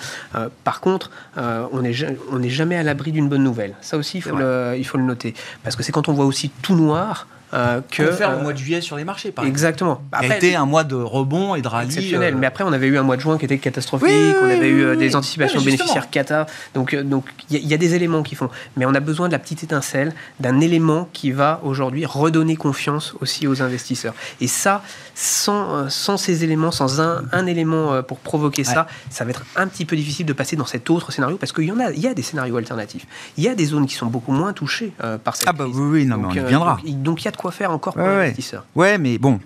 [0.64, 1.96] par contre, on n'est
[2.32, 3.76] on jamais à l'abri d'une bonne nouvelle.
[3.82, 5.34] Ça aussi, il faut, le, il faut le noter.
[5.64, 8.54] Parce que c'est quand on voit aussi tout noir euh, que faire le euh, mois
[8.54, 9.32] de juillet sur les marchés.
[9.32, 10.02] Par exactement.
[10.12, 11.86] Après, a été un mois de rebond et de rallye.
[11.86, 12.34] Exceptionnel.
[12.34, 14.10] Euh, Mais après, on avait eu un mois de juin qui était catastrophique.
[14.42, 16.48] on avait eu des anticipations bénéficiaires cata.
[16.74, 18.50] Donc, donc il y, a des éléments qui font.
[18.76, 23.14] Mais on a besoin de la petite étincelle, d'un élément qui va aujourd'hui redonner confiance
[23.22, 24.16] aussi aux investisseurs.
[24.42, 24.82] Et ça,
[25.16, 29.68] sans, sans ces éléments, sans un, un élément pour provoquer ça, ça va être un
[29.68, 32.00] petit peu difficile de passer dans cet autre scénario parce qu'il y en a, il
[32.00, 33.06] y a des scénarios alternatifs.
[33.38, 35.74] Il y a des zones qui sont beaucoup moins touchées par cette ah bah oui,
[35.76, 36.80] oui, non, mais on y viendra.
[36.86, 38.34] donc il y a de quoi faire encore pour ouais,
[38.76, 39.40] Ouais, mais bon,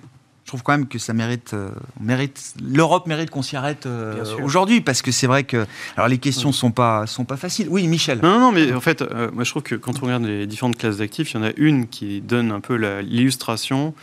[0.47, 4.23] je trouve quand même que ça mérite, euh, mérite l'Europe mérite qu'on s'y arrête euh,
[4.41, 5.65] aujourd'hui parce que c'est vrai que
[5.97, 7.67] alors les questions sont pas sont pas faciles.
[7.69, 8.19] Oui, Michel.
[8.23, 10.77] Non, non, mais en fait, euh, moi je trouve que quand on regarde les différentes
[10.77, 13.93] classes d'actifs, il y en a une qui donne un peu l'illustration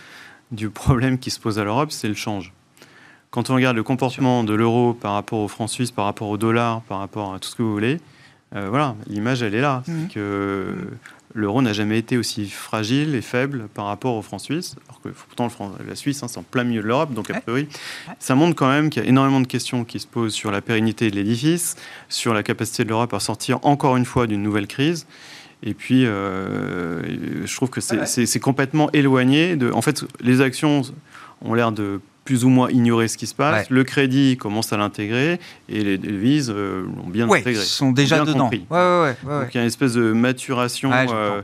[0.54, 2.52] du problème qui se pose à l'Europe, c'est le change.
[3.30, 6.36] Quand on regarde le comportement de l'euro par rapport au franc suisse, par rapport au
[6.36, 8.00] dollar, par rapport à tout ce que vous voulez,
[8.52, 9.82] voilà, l'image elle est là.
[9.88, 10.06] Mmh.
[10.14, 10.76] Que
[11.34, 15.08] l'euro n'a jamais été aussi fragile et faible par rapport au franc suisse, alors que
[15.08, 15.48] pourtant
[15.84, 17.66] la Suisse, hein, c'est en plein milieu de l'Europe, donc a priori,
[18.20, 20.60] ça montre quand même qu'il y a énormément de questions qui se posent sur la
[20.60, 21.74] pérennité de l'édifice,
[22.08, 25.08] sur la capacité de l'Europe à sortir encore une fois d'une nouvelle crise.
[25.62, 29.70] Et puis, euh, je trouve que c'est complètement éloigné de.
[29.70, 30.82] En fait, les actions
[31.42, 33.68] ont l'air de plus ou moins ignorer ce qui se passe.
[33.70, 35.38] Le crédit commence à l'intégrer
[35.68, 37.62] et les devises euh, l'ont bien ouais, intégré.
[37.62, 38.50] sont déjà dedans.
[38.50, 40.90] Ouais, ouais, Donc il y a une espèce de maturation.
[40.92, 41.42] Euh,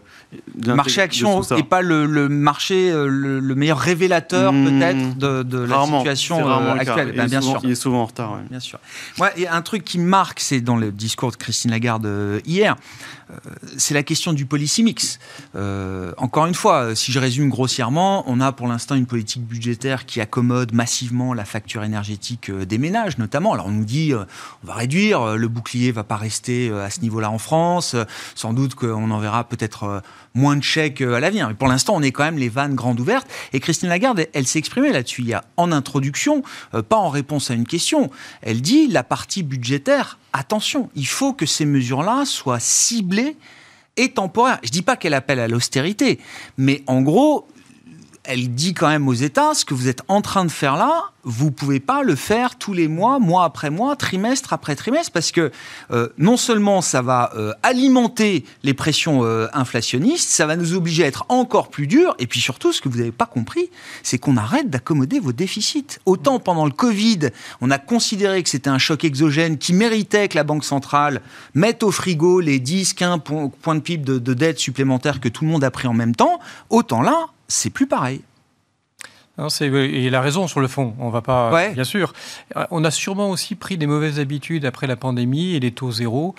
[0.65, 4.65] le marché action n'est pas le, marché euh, le, meilleur révélateur hmm.
[4.65, 7.13] peut-être de, la situation actuelle.
[7.15, 7.61] Ben, bien sûr.
[7.63, 8.39] Il est souvent en retard.
[8.49, 8.79] Bien sûr.
[9.21, 12.09] a un truc qui marque, c'est dans le discours de Christine Lagarde
[12.47, 12.77] hier.
[13.31, 15.19] Euh, c'est la question du policy mix.
[15.57, 20.07] Euh, encore une fois, si je résume grossièrement, on a pour l'instant une politique budgétaire
[20.07, 23.53] qui accommode massivement la facture énergétique euh, des ménages, notamment.
[23.53, 27.31] Alors on nous dit, on va réduire, le bouclier va pas rester à ce niveau-là
[27.31, 27.97] en France.
[28.35, 30.03] Sans doute qu'on en verra peut-être
[30.35, 31.49] moins de chèques à l'avenir.
[31.49, 33.29] Mais pour l'instant, on est quand même les vannes grandes ouvertes.
[33.53, 35.23] Et Christine Lagarde, elle, s'est exprimée là-dessus.
[35.23, 36.43] Il en introduction,
[36.89, 38.11] pas en réponse à une question,
[38.43, 43.37] elle dit la partie budgétaire attention, il faut que ces mesures-là soient ciblées
[43.97, 44.59] et temporaires.
[44.63, 46.19] Je ne dis pas qu'elle appelle à l'austérité,
[46.57, 47.47] mais en gros,
[48.25, 51.11] elle dit quand même aux États, ce que vous êtes en train de faire là,
[51.23, 55.13] vous ne pouvez pas le faire tous les mois, mois après mois, trimestre après trimestre,
[55.13, 55.51] parce que
[55.91, 61.05] euh, non seulement ça va euh, alimenter les pressions euh, inflationnistes, ça va nous obliger
[61.05, 63.71] à être encore plus dur, et puis surtout, ce que vous n'avez pas compris,
[64.03, 65.99] c'est qu'on arrête d'accommoder vos déficits.
[66.07, 67.31] Autant pendant le Covid,
[67.61, 71.21] on a considéré que c'était un choc exogène qui méritait que la Banque centrale
[71.55, 73.21] mette au frigo les 10, 15
[73.63, 76.15] points de PIB de, de dette supplémentaires que tout le monde a pris en même
[76.15, 78.23] temps, autant là, c'est plus pareil.
[79.39, 82.13] Non, il a raison sur le fond, on va pas, bien sûr.
[82.71, 86.35] On a sûrement aussi pris des mauvaises habitudes après la pandémie et les taux zéro.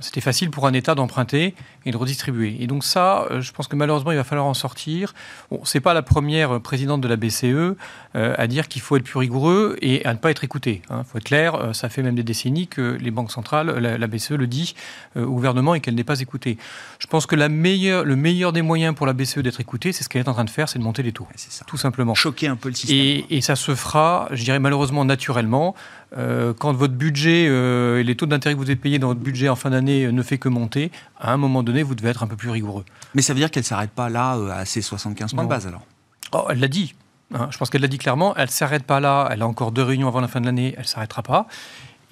[0.00, 2.56] C'était facile pour un État d'emprunter et de redistribuer.
[2.60, 5.14] Et donc ça, euh, je pense que malheureusement, il va falloir en sortir.
[5.50, 7.74] Bon, c'est pas la première présidente de la BCE euh,
[8.14, 10.82] à dire qu'il faut être plus rigoureux et à ne pas être écouté.
[10.88, 11.04] Il hein.
[11.04, 14.32] faut être clair, euh, ça fait même des décennies que les banques centrales, la, BCE
[14.32, 14.74] le dit
[15.16, 16.58] au gouvernement et qu'elle n'est pas écoutée.
[16.98, 20.04] Je pense que la meilleure, le meilleur des moyens pour la BCE d'être écoutée, c'est
[20.04, 21.26] ce qu'elle est en train de faire, c'est de monter les taux.
[21.36, 21.64] c'est ça.
[21.66, 22.14] Tout simplement.
[22.14, 22.98] Choquer un peu le système.
[22.98, 25.74] Et, et ça se fera, je dirais malheureusement naturellement.
[26.18, 29.20] Euh, quand votre budget euh, et les taux d'intérêt que vous avez payés dans votre
[29.20, 32.10] budget en fin d'année euh, ne fait que monter, à un moment donné, vous devez
[32.10, 32.84] être un peu plus rigoureux.
[33.14, 35.66] Mais ça veut dire qu'elle ne s'arrête pas là à ces 75 points de base
[35.66, 35.86] alors?
[36.32, 36.94] Oh, Elle l'a dit.
[37.34, 37.48] Hein.
[37.50, 38.34] je pense qu'elle l'a dit clairement.
[38.36, 39.28] Elle ne s'arrête pas là.
[39.30, 40.74] Elle a encore deux réunions avant la fin de l'année.
[40.76, 41.46] Elle ne s'arrêtera pas.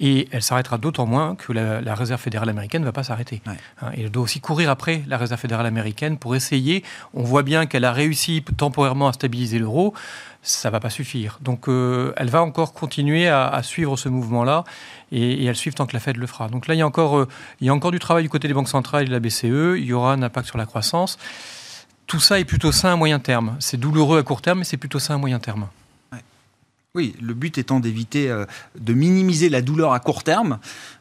[0.03, 3.43] Et elle s'arrêtera d'autant moins que la, Réserve fédérale américaine ne va pas s'arrêter.
[3.45, 6.83] Hein, et elle doit aussi courir après la Réserve fédérale américaine pour essayer.
[7.13, 9.93] On voit bien qu'elle a réussi temporairement à stabiliser l'euro.
[10.43, 11.37] Ça ne va pas suffire.
[11.41, 14.63] Donc euh, elle va encore continuer à, suivre ce mouvement-là
[15.11, 16.47] et, elle suivre tant que la Fed le fera.
[16.47, 17.27] Donc là, il y, a encore, euh,
[17.59, 19.77] il y a encore du travail du côté des banques centrales et de la BCE.
[19.77, 21.19] Il y aura un impact sur la croissance.
[22.07, 23.55] Tout ça est plutôt sain à moyen terme.
[23.59, 25.67] C'est douloureux à court terme, mais c'est plutôt sain à moyen terme.
[26.93, 28.43] Oui, le but étant d'éviter euh,
[28.77, 30.59] de minimiser la douleur à court terme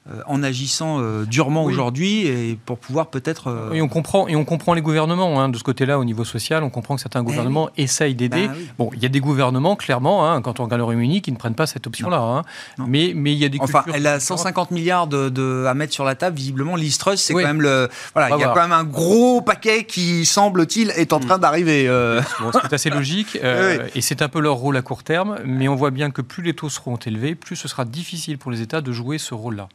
[0.08, 3.72] euh, en agissant euh, durement aujourd'hui et pour pouvoir peut-être.
[3.72, 6.62] Et on comprend et on comprend les gouvernements hein, de ce côté-là au niveau social.
[6.62, 8.46] On comprend que certains eh gouvernements essayent d'aider.
[8.46, 11.32] Bah bon, il y a des gouvernements clairement, hein, quand on regarde le Royaume-Uni, qui
[11.32, 12.20] ne prennent pas cette option-là.
[12.20, 12.42] Hein.
[12.86, 13.58] Mais mais il y a des.
[13.60, 16.36] Enfin, elle a 150 milliards de, à mettre sur la table.
[16.36, 17.88] Visiblement, l'Istrus, c'est quand même le.
[18.14, 21.40] Voilà, il y a quand même un gros paquet qui semble-t-il est en train mm.
[21.40, 22.20] d'arriver.
[22.62, 23.36] c'est assez logique
[23.96, 26.42] et c'est un peu leur rôle à court terme, mais on voit bien que plus
[26.42, 29.68] les taux seront élevés, plus ce sera difficile pour les États de jouer ce rôle-là.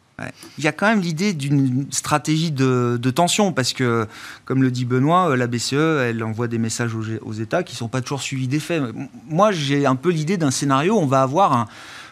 [0.58, 4.08] Il y a quand même l'idée d'une stratégie de, tension, parce que,
[4.46, 7.78] comme le dit Benoît, euh, la BCE, elle envoie des messages aux, États qui ne
[7.78, 8.84] sont pas toujours suivis des faits.
[9.28, 11.68] Moi, j'ai un peu l'idée d'un scénario où on va avoir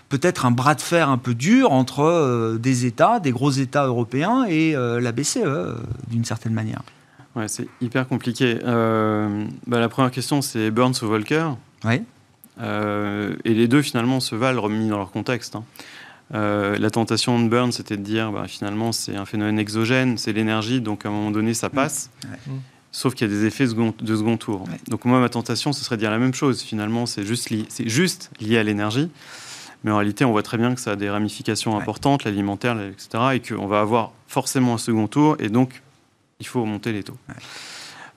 [0.09, 3.85] peut-être un bras de fer un peu dur entre euh, des États, des gros États
[3.85, 5.37] européens et euh, la BCE,
[6.09, 6.81] d'une certaine manière.
[7.35, 8.59] Ouais, c'est hyper compliqué.
[8.63, 11.51] Bah, la première question, c'est Burns ou Volcker?
[11.85, 12.01] Oui.
[12.61, 15.55] Euh, et les deux, finalement, se valent remis dans leur contexte.
[15.55, 15.63] Hein.
[16.33, 20.33] Euh, la tentation de Burns, c'était de dire, bah, finalement, c'est un phénomène exogène, c'est
[20.33, 22.09] l'énergie, donc à un moment donné, ça passe.
[22.91, 24.65] Sauf qu'il y a des effets de second tour.
[24.87, 26.61] Donc moi, ma tentation, ce serait de dire la même chose.
[26.61, 29.09] Finalement, c'est juste, lié, juste lié à l'énergie.
[29.83, 33.33] Mais en réalité, on voit très bien que ça a des ramifications importantes, l'alimentaire, etc.
[33.33, 35.35] Et qu'on va avoir forcément un second tour.
[35.39, 35.81] Et donc,
[36.39, 37.17] il faut monter les taux.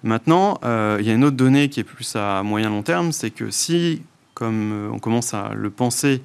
[0.03, 3.13] Maintenant, euh, il y a une autre donnée qui est plus à moyen long terme,
[3.13, 4.03] c'est que si
[4.37, 6.21] comme euh, on commence à le penser,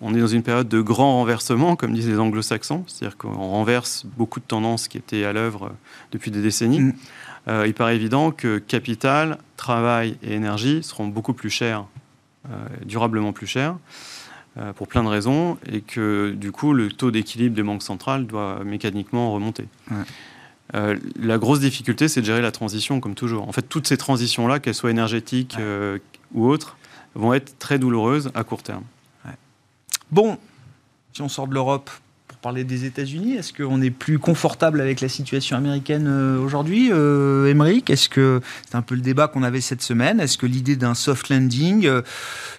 [0.00, 4.06] on est dans une période de grand renversement, comme disent les anglo-saxons, c'est-à-dire qu'on renverse
[4.16, 5.70] beaucoup de tendances qui étaient à l'œuvre euh,
[6.12, 6.80] depuis des décennies.
[6.80, 6.94] Mm.
[7.48, 11.84] Euh, il paraît évident que capital, travail et énergie seront beaucoup plus chers,
[12.84, 13.76] durablement plus chers,
[14.76, 18.62] pour plein de raisons, et que du coup, le taux d'équilibre des banques centrales doit
[18.64, 19.66] mécaniquement remonter.
[20.72, 23.48] la grosse difficulté, c'est de gérer la transition, comme toujours.
[23.48, 25.56] En fait, toutes ces transitions-là, qu'elles soient énergétiques
[26.34, 26.76] ou autres,
[27.16, 28.84] vont être très douloureuses à court terme.
[30.10, 30.38] Bon,
[31.12, 31.90] si on sort de l'Europe,
[32.46, 33.34] parler des États-Unis.
[33.34, 37.52] Est-ce qu'on est plus confortable avec la situation américaine euh, aujourd'hui, euh,
[37.88, 40.94] Est-ce que c'est un peu le débat qu'on avait cette semaine Est-ce que l'idée d'un
[40.94, 42.02] soft landing euh,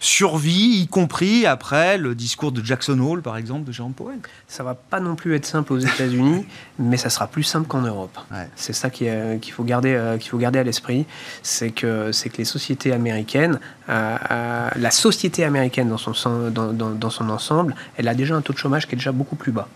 [0.01, 4.19] survit, y compris après le discours de Jackson Hole, par exemple, de Jérôme Powell?
[4.49, 6.45] Ça va pas non plus être simple aux États-Unis,
[6.79, 8.19] mais ça sera plus simple qu'en Europe.
[8.57, 11.05] C'est ça qu'il faut garder, qu'il faut garder à l'esprit,
[11.43, 17.29] c'est que c'est que les sociétés américaines, la société américaine dans son, dans, dans son
[17.29, 19.69] ensemble, elle a déjà un taux de chômage qui est déjà beaucoup plus bas.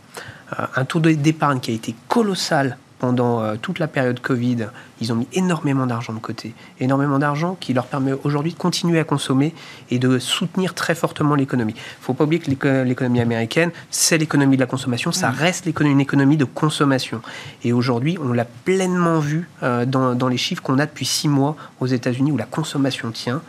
[0.59, 4.67] Euh, un taux d'épargne qui a été colossal pendant euh, toute la période Covid.
[5.01, 6.53] Ils ont mis énormément d'argent de côté.
[6.79, 9.55] Énormément d'argent qui leur permet aujourd'hui de continuer à consommer
[9.89, 11.73] et de soutenir très fortement l'économie.
[11.73, 15.11] Il ne faut pas oublier que l'économie américaine, c'est l'économie de la consommation.
[15.11, 17.23] Ça reste une économie de consommation.
[17.63, 21.27] Et aujourd'hui, on l'a pleinement vu euh, dans, dans les chiffres qu'on a depuis six
[21.27, 23.41] mois aux États-Unis où la consommation tient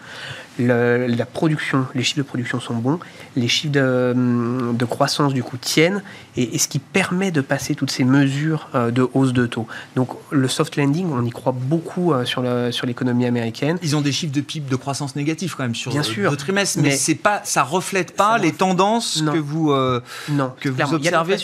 [0.58, 2.98] la production, les chiffres de production sont bons,
[3.36, 6.02] les chiffres de, hum, croissance du coup tiennent,
[6.36, 9.66] et, ce qui permet de passer toutes ces mesures euh, de hausse de taux.
[9.96, 13.78] Donc le soft landing, on y croit beaucoup euh, sur l'économie américaine.
[13.82, 16.78] Ils ont des chiffres de PIB de croissance négatifs quand même sur Bien sûr, trimestre,
[16.80, 21.36] mais, c'est pas, ça reflète pas les tendances que vous euh, non, que vous observez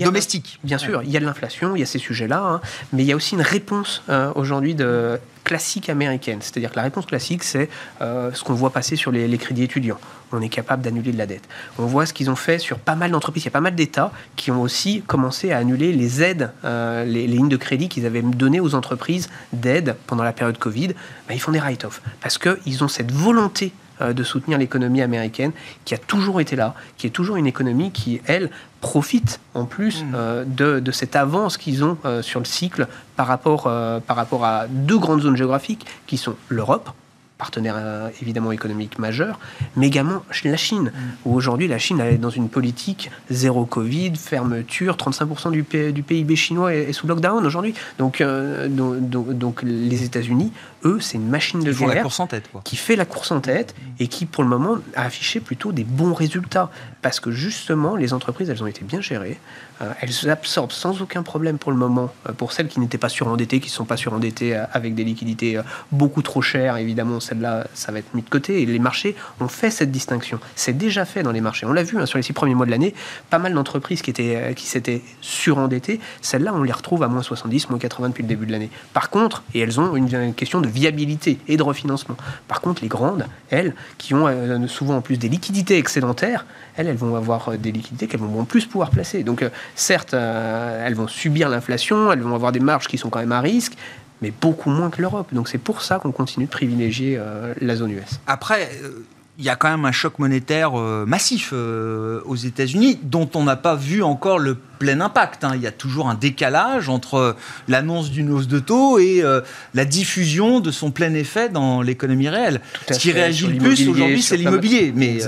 [0.00, 0.58] domestiques.
[0.64, 2.60] Bien sûr, il y a de l'inflation, il y a ces sujets-là, hein,
[2.92, 4.02] mais il y a aussi une réponse
[4.34, 6.38] aujourd'hui de classique américaine.
[6.40, 7.68] C'est-à-dire que la réponse classique, c'est
[8.00, 9.98] euh, ce qu'on voit passer sur les, crédits étudiants.
[10.32, 11.46] On est capable d'annuler de la dette.
[11.78, 13.44] On voit ce qu'ils ont fait sur pas mal d'entreprises.
[13.44, 17.04] Il y a pas mal d'États qui ont aussi commencé à annuler les aides, euh,
[17.04, 20.88] les, lignes de crédit qu'ils avaient données aux entreprises d'aide pendant la période Covid.
[21.28, 25.52] Ben, ils font des write-off parce qu'ils ont cette volonté de soutenir l'économie américaine,
[25.84, 30.02] qui a toujours été là, qui est toujours une économie qui, elle, profite en plus
[30.02, 30.12] mmh.
[30.14, 34.44] euh, de, de, cette avance qu'ils ont euh, sur le cycle par rapport, par rapport
[34.44, 36.90] à deux grandes zones géographiques qui sont l'Europe,
[37.38, 39.40] partenaire euh, évidemment économique majeur,
[39.76, 41.00] mais également la Chine, mm.
[41.24, 46.36] où aujourd'hui la Chine est dans une politique zéro Covid, fermeture, 35% du, du, PIB
[46.36, 47.74] chinois est, sous lockdown aujourd'hui.
[47.98, 50.52] Donc, euh, donc, donc, les États-Unis,
[50.84, 53.40] eux, c'est une machine de guerre la course en tête, qui fait la course en
[53.40, 56.70] tête et qui, pour le moment, a affiché plutôt des bons résultats.
[57.02, 59.38] Parce que justement, les entreprises, elles ont été bien gérées,
[59.82, 63.60] euh, elles absorbent sans aucun problème pour le moment, pour celles qui n'étaient pas surendettées,
[63.60, 65.60] qui ne sont pas surendettées avec des liquidités
[65.92, 68.62] beaucoup trop chères, évidemment, celle-là, ça va être mis de côté.
[68.62, 70.38] Et les marchés ont fait cette distinction.
[70.56, 71.66] C'est déjà fait dans les marchés.
[71.66, 72.94] On l'a vu hein, sur les six premiers mois de l'année,
[73.30, 76.00] pas mal d'entreprises qui, étaient, euh, qui s'étaient surendettées.
[76.22, 78.70] Celles-là, on les retrouve à moins 70, moins 80 depuis le début de l'année.
[78.92, 82.16] Par contre, et elles ont une, question de viabilité et de refinancement.
[82.48, 86.44] Par contre, les grandes, elles, qui ont euh, souvent en plus des liquidités excédentaires,
[86.76, 89.22] elles, elles vont avoir euh, des liquidités qu'elles vont plus pouvoir placer.
[89.22, 93.32] Donc, certes, elles vont subir l'inflation, elles vont avoir des marges qui sont quand même
[93.32, 93.74] à risque,
[94.22, 95.32] mais beaucoup moins que l'Europe.
[95.32, 97.20] Donc c'est pour ça qu'on continue de privilégier
[97.60, 98.20] la zone US.
[98.26, 98.70] Après,
[99.38, 103.44] il y a quand même un choc monétaire euh, massif euh, aux États-Unis, dont on
[103.44, 105.44] n'a pas vu encore le plein impact.
[105.44, 105.52] Hein.
[105.54, 107.36] Il y a toujours un décalage entre
[107.68, 109.40] l'annonce d'une hausse de taux et euh,
[109.74, 112.60] la diffusion de son plein effet dans l'économie réelle.
[112.90, 114.92] Ce qui réagit le plus aujourd'hui, c'est l'immobilier.
[114.94, 115.18] Mais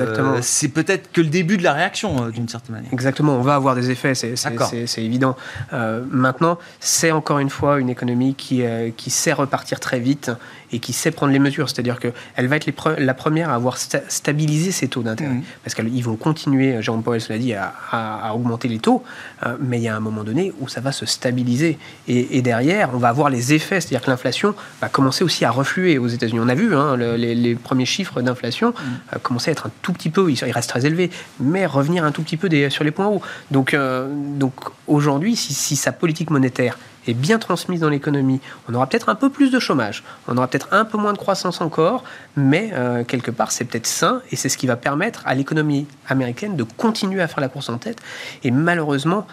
[0.42, 2.92] c'est peut-être que le début de la réaction, d'une certaine manière.
[2.92, 5.36] Exactement, on va avoir des effets, c'est évident.
[5.72, 8.62] maintenant, c'est encore une fois une économie qui,
[8.96, 10.30] qui sait repartir très vite
[10.72, 11.68] et qui sait prendre les mesures.
[11.68, 15.34] C'est-à-dire qu'elle va être la première à avoir stabilisé ses taux d'intérêt.
[15.34, 15.42] Mmh.
[15.64, 19.02] Parce qu'ils vont continuer, Jérôme Powell l'a dit, à, augmenter les taux,
[19.44, 21.78] euh, mais il y a un moment donné où ça va se stabiliser.
[22.08, 25.98] Et, derrière, on va avoir les effets, c'est-à-dire que l'inflation va commencer aussi à refluer
[25.98, 26.40] aux États-Unis.
[26.40, 28.74] On a vu hein, les, premiers chiffres d'inflation mmh.
[29.14, 32.12] euh, commencer à être un tout petit peu, ils, restent très élevés, mais revenir un
[32.12, 33.22] tout petit peu des, sur les points hauts.
[33.50, 34.54] Donc, euh, donc
[34.86, 36.78] aujourd'hui, si, si sa politique monétaire
[37.10, 40.48] est bien transmise dans l'économie, on aura peut-être un peu plus de chômage, on aura
[40.48, 42.04] peut-être un peu moins de croissance encore,
[42.36, 45.86] mais euh, quelque part c'est peut-être sain et c'est ce qui va permettre à l'économie
[46.08, 47.98] américaine de continuer à faire la course en tête
[48.44, 49.26] et malheureusement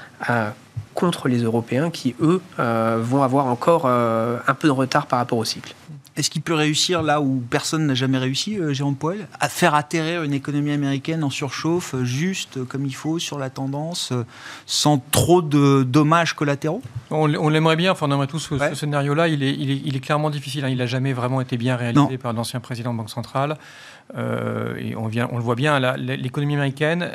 [0.94, 5.20] contre les Européens qui eux euh, vont avoir encore euh, un peu de retard par
[5.20, 5.74] rapport au cycle.
[6.15, 9.73] Est-ce qu'il peut réussir là où personne n'a jamais réussi, euh, Jérôme Poel, à faire
[9.73, 14.13] atterrir une économie américaine en surchauffe, euh, juste euh, comme il faut, sur la tendance,
[14.67, 16.84] sans trop de dommages collatéraux?
[17.10, 19.28] On, l'aimerait bien, enfin, on aimerait tous ce, scénario-là.
[19.28, 20.65] Il est, il, est, clairement difficile.
[20.65, 20.69] Hein.
[20.69, 23.58] Il n'a jamais vraiment été bien réalisé par d'anciens présidents de Banque centrale.
[24.15, 27.12] et on, vient, on le voit bien, l'économie américaine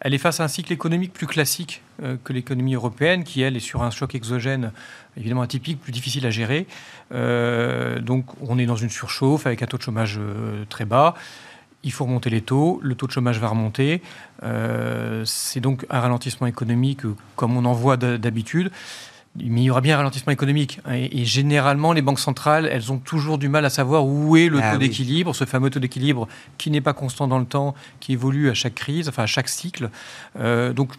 [0.00, 3.56] elle est face à un cycle économique plus classique euh, que l'économie européenne, qui, elle,
[3.56, 4.72] est sur un choc exogène
[5.16, 6.66] évidemment atypique, plus difficile à gérer.
[7.12, 11.14] Euh, donc, on est dans une surchauffe avec un taux de chômage euh, très bas.
[11.82, 14.02] Il faut remonter les taux, le taux de chômage va remonter.
[15.24, 17.02] c'est donc un ralentissement économique
[17.36, 18.72] comme on en voit d'habitude
[19.44, 20.80] mais il y aura bien un ralentissement économique.
[20.92, 24.60] Et, généralement, les banques centrales, elles ont toujours du mal à savoir où est le
[24.62, 28.12] ah taux d'équilibre, ce fameux taux d'équilibre qui n'est pas constant dans le temps, qui
[28.12, 29.90] évolue à chaque crise, enfin à chaque cycle.
[30.38, 30.92] Euh, donc,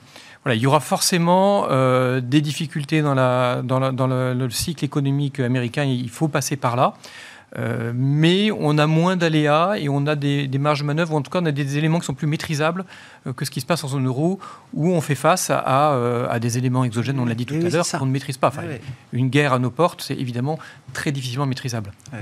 [0.44, 4.86] voilà, il y aura forcément euh, des difficultés dans, la, dans, dans le, le, cycle
[4.86, 5.84] économique américain.
[5.84, 6.94] Il faut passer par là.
[7.58, 11.22] Euh, mais on a moins d'aléas et on a des, marges de manœuvre, ou en
[11.22, 12.86] tout cas on a des éléments qui sont plus maîtrisables
[13.26, 14.40] euh, que ce qui se passe en zone euro,
[14.74, 17.86] où on fait face à, euh, des éléments exogènes, on l'a dit tout à l'heure,
[17.88, 18.52] qu'on ne maîtrise pas.
[19.14, 20.60] Une guerre à nos portes, c'est évidemment
[20.94, 21.92] très difficilement maîtrisable.
[22.12, 22.20] Oui,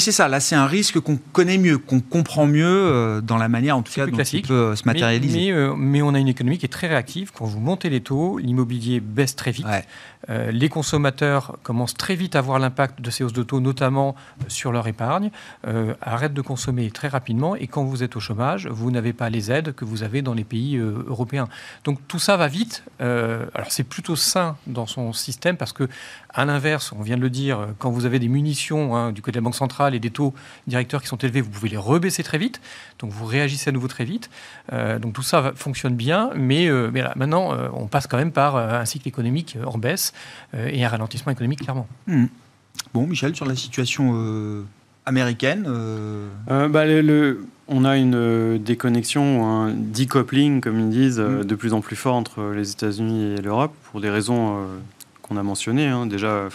[0.00, 0.28] c'est ça.
[0.28, 3.92] Là, c'est un risque qu'on connaît mieux, qu'on comprend mieux dans la manière, en tout
[3.92, 5.52] cas, dont il peut se matérialiser.
[5.76, 7.30] Mais, on a une économie qui est très réactive.
[7.32, 9.66] Quand vous montez les taux, l'immobilier baisse très vite.
[10.30, 14.14] Euh, les consommateurs commencent très vite à voir l'impact de ces hausses de taux, notamment
[14.40, 15.30] euh, sur leur épargne,
[15.66, 19.30] euh, arrêtent de consommer très rapidement et quand vous êtes au chômage, vous n'avez pas
[19.30, 21.48] les aides que vous avez dans les pays européens.
[21.84, 22.84] Donc tout ça va vite.
[23.00, 25.88] alors c'est plutôt sain dans son système parce que,
[26.34, 29.32] à l'inverse, on vient de le dire, quand vous avez des munitions hein, du côté
[29.32, 30.34] de la Banque centrale et des taux
[30.66, 32.60] directeurs qui sont élevés, vous pouvez les rebaisser très vite.
[32.98, 34.30] Donc vous réagissez à nouveau très vite.
[34.70, 39.08] donc tout ça fonctionne bien, mais, mais maintenant on passe quand même par un cycle
[39.08, 40.12] économique en baisse
[40.54, 41.86] euh, et un ralentissement économique, clairement.
[42.06, 42.26] Hmm.
[42.94, 44.64] Bon, Michel, sur la situation euh,
[45.06, 46.28] américaine euh,
[46.68, 51.44] bah, le, On a une déconnexion, un decoupling, comme ils disent, hmm.
[51.44, 54.66] de plus en plus fort entre les États-Unis et l'Europe, pour des raisons
[55.32, 55.86] qu'on a mentionnées.
[55.86, 56.06] Hein.
[56.06, 56.48] Déjà,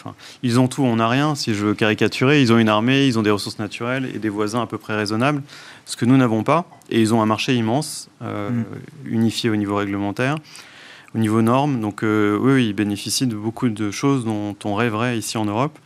[0.44, 2.42] ils ont tout, on n'a rien, si je veux caricaturer.
[2.42, 4.96] Ils ont une armée, ils ont des ressources naturelles et des voisins à peu près
[4.96, 5.42] raisonnables,
[5.86, 6.66] ce que nous n'avons pas.
[6.90, 8.64] Et ils ont un marché immense, hmm.
[9.06, 10.36] unifié au niveau réglementaire
[11.16, 11.80] au niveau normes.
[11.80, 15.78] Donc euh, oui, ils bénéficient de beaucoup de choses dont on rêverait ici en Europe.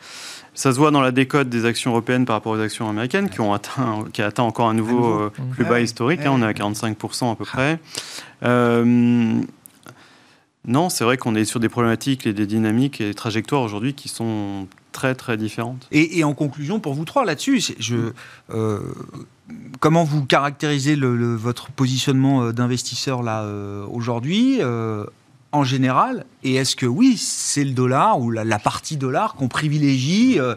[0.54, 3.40] Ça se voit dans la décote des actions européennes par rapport aux actions américaines qui
[3.40, 6.22] ont atteint, qui a atteint encore un nouveau, euh, plus bas historique.
[6.26, 7.80] Hein, on est à 45% à peu près.
[8.44, 9.42] Euh,
[10.68, 13.94] non, c'est vrai qu'on est sur des problématiques et des dynamiques et des trajectoires aujourd'hui
[13.94, 15.88] qui sont très très différentes.
[15.92, 18.12] Et, en conclusion, pour vous trois là-dessus, je,
[19.80, 23.48] comment vous caractérisez le, votre positionnement d'investisseur là
[23.90, 24.62] aujourd'hui
[25.52, 26.26] en général?
[26.44, 30.56] Et est-ce que oui, c'est le dollar ou la, partie dollar qu'on privilégie euh,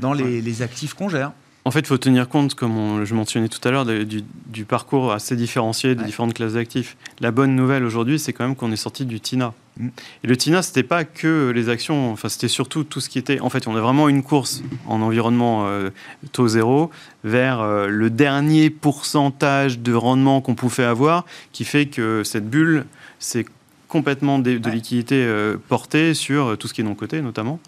[0.00, 1.32] dans les, actifs qu'on gère?
[1.66, 5.34] En fait, il faut tenir compte, comme je mentionnais tout à l'heure, du, parcours assez
[5.34, 6.96] différencié des différentes classes d'actifs.
[7.20, 9.54] La bonne nouvelle aujourd'hui, c'est quand même qu'on est sorti du TINA.
[9.78, 9.88] Mm.
[10.24, 13.40] Et le TINA, c'était pas que les actions, enfin, c'était surtout tout ce qui était.
[13.40, 15.88] En fait, on a vraiment une course en environnement euh,
[16.32, 16.90] taux zéro
[17.24, 22.84] vers euh, le dernier pourcentage de rendement qu'on pouvait avoir, qui fait que cette bulle,
[23.18, 23.46] c'est
[23.88, 27.58] complètement de, liquidité euh, portée sur tout ce qui est non-coté, notamment.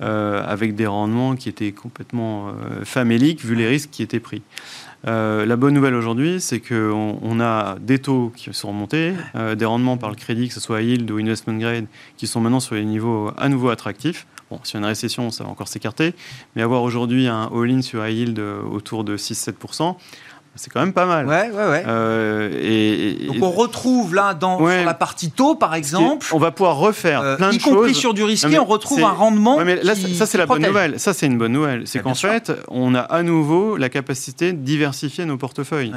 [0.00, 2.52] Avec des rendements qui étaient complètement
[2.84, 4.42] faméliques vu les risques qui étaient pris.
[5.06, 9.54] Euh, la bonne nouvelle aujourd'hui, c'est qu'on on a des taux qui sont remontés, euh,
[9.54, 11.86] des rendements par le crédit, que ce soit yield ou investment grade,
[12.16, 14.26] qui sont maintenant sur des niveaux à nouveau attractifs.
[14.50, 16.14] Bon, s'il y a une récession, ça va encore s'écarter,
[16.54, 19.96] mais avoir aujourd'hui un all-in sur high yield euh, autour de 6-7%,
[20.56, 21.26] c'est quand même pas mal.
[21.26, 21.84] Ouais, ouais, ouais.
[21.86, 26.26] Euh, et, Donc on retrouve là dans sur la partie taux, par exemple.
[26.32, 27.72] on va pouvoir refaire euh, plein de choses.
[27.72, 29.62] Y compris sur du risqué, on retrouve un rendement.
[29.64, 30.98] mais là, ça c'est la bonne nouvelle.
[30.98, 31.86] Ça c'est une bonne nouvelle.
[31.86, 35.92] C'est qu'en fait, on a à nouveau la capacité de diversifier nos portefeuilles.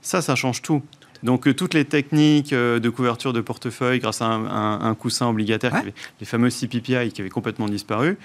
[0.00, 0.82] Ça, ça change tout.
[1.24, 5.82] Donc euh, toutes les techniques de couverture de portefeuille grâce à un, coussin obligataire,
[6.20, 8.16] les fameux CPPI qui avaient complètement disparu,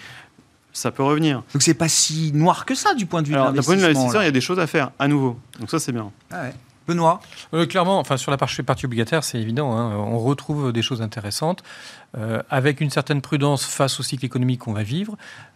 [0.74, 1.44] ça peut revenir.
[1.54, 3.62] Donc c'est pas si noir que ça du point de vue de l'investissement.
[3.62, 5.40] D'un point de vue l'investisseur, il y a des choses à faire à nouveau.
[5.60, 6.12] Donc ça c'est bien.
[6.32, 6.54] Ah ouais.
[6.88, 7.20] Benoît
[7.54, 9.78] euh, Clairement, enfin, sur la partie, partie obligataire, c'est évident.
[9.78, 9.96] Hein.
[9.96, 11.64] on retrouve des choses intéressantes,
[12.18, 15.16] euh, avec une certaine prudence face au cycle économique qu'on va vivre.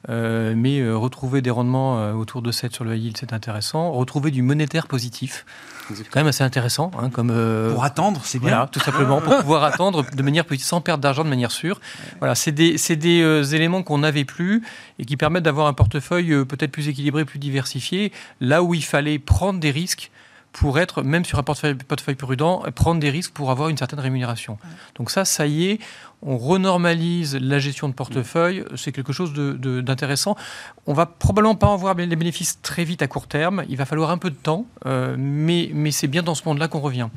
[0.09, 3.91] Euh, mais retrouver des rendements autour de 7 sur le high yield, c'est intéressant.
[3.91, 5.45] Retrouver du monétaire positif,
[5.93, 6.91] c'est quand même assez intéressant.
[6.99, 7.33] Hein, comme,
[7.73, 8.49] pour attendre, c'est bien.
[8.49, 11.79] Voilà, tout simplement, pour pouvoir attendre de manière positive, sans perdre d'argent de manière sûre.
[12.19, 14.63] Voilà, c'est des, des éléments qu'on n'avait plus
[14.99, 19.19] et qui permettent d'avoir un portefeuille peut-être plus équilibré, plus diversifié, là où il fallait
[19.19, 20.11] prendre des risques
[20.51, 23.99] pour être, même sur un portefeuille, portefeuille prudent, prendre des risques pour avoir une certaine
[23.99, 24.57] rémunération.
[24.95, 25.79] Donc ça, ça y est,
[26.21, 30.33] on renormalise la gestion de portefeuille, c'est quelque chose d'intéressant.
[30.33, 30.39] De,
[30.87, 33.85] on va probablement pas en voir les bénéfices très vite à court terme, il va
[33.85, 37.09] falloir un peu de temps, euh, mais, mais c'est bien dans ce monde-là qu'on revient.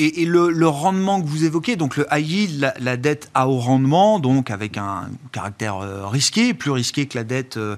[0.00, 4.20] Et, le, rendement que vous évoquez, donc le high yield, la, dette à haut rendement,
[4.20, 7.76] donc avec un caractère euh, risqué, plus risqué que la dette euh,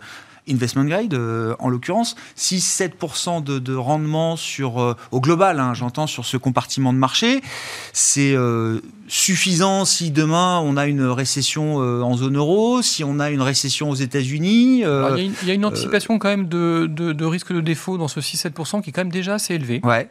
[0.51, 6.24] investment grade euh, en l'occurrence, 6-7% de, rendement sur, euh, au global, hein, j'entends, sur
[6.24, 7.40] ce compartiment de marché,
[7.92, 13.30] c'est euh, suffisant si demain on a une récession en zone euro, si on a
[13.30, 14.80] une récession aux États-Unis.
[14.80, 18.82] il y, a une anticipation quand même de, de, risque de défaut dans ce 6-7%
[18.82, 20.09] qui est quand même déjà assez élevé ouais.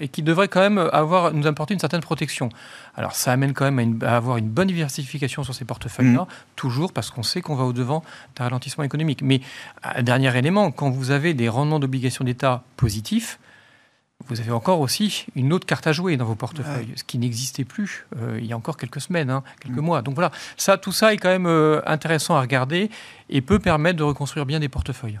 [0.00, 2.48] et qui devrait quand même avoir, nous apporter une certaine protection.
[2.98, 6.26] Alors ça amène quand même à, avoir une bonne diversification sur ces portefeuilles-là, mmh.
[6.56, 8.02] toujours parce qu'on sait qu'on va au-devant
[8.34, 9.22] d'un ralentissement économique.
[9.22, 9.40] Mais
[9.84, 13.38] un dernier élément, quand vous avez des rendements d'obligations d'État positifs,
[14.26, 17.64] vous avez encore aussi une autre carte à jouer dans vos portefeuilles, ce qui n'existait
[17.64, 19.80] plus euh, il y a encore quelques semaines, hein, quelques mmh.
[19.80, 20.02] mois.
[20.02, 22.90] Donc voilà, ça, tout ça est quand même euh, intéressant à regarder
[23.30, 25.20] et peut permettre de reconstruire bien des portefeuilles.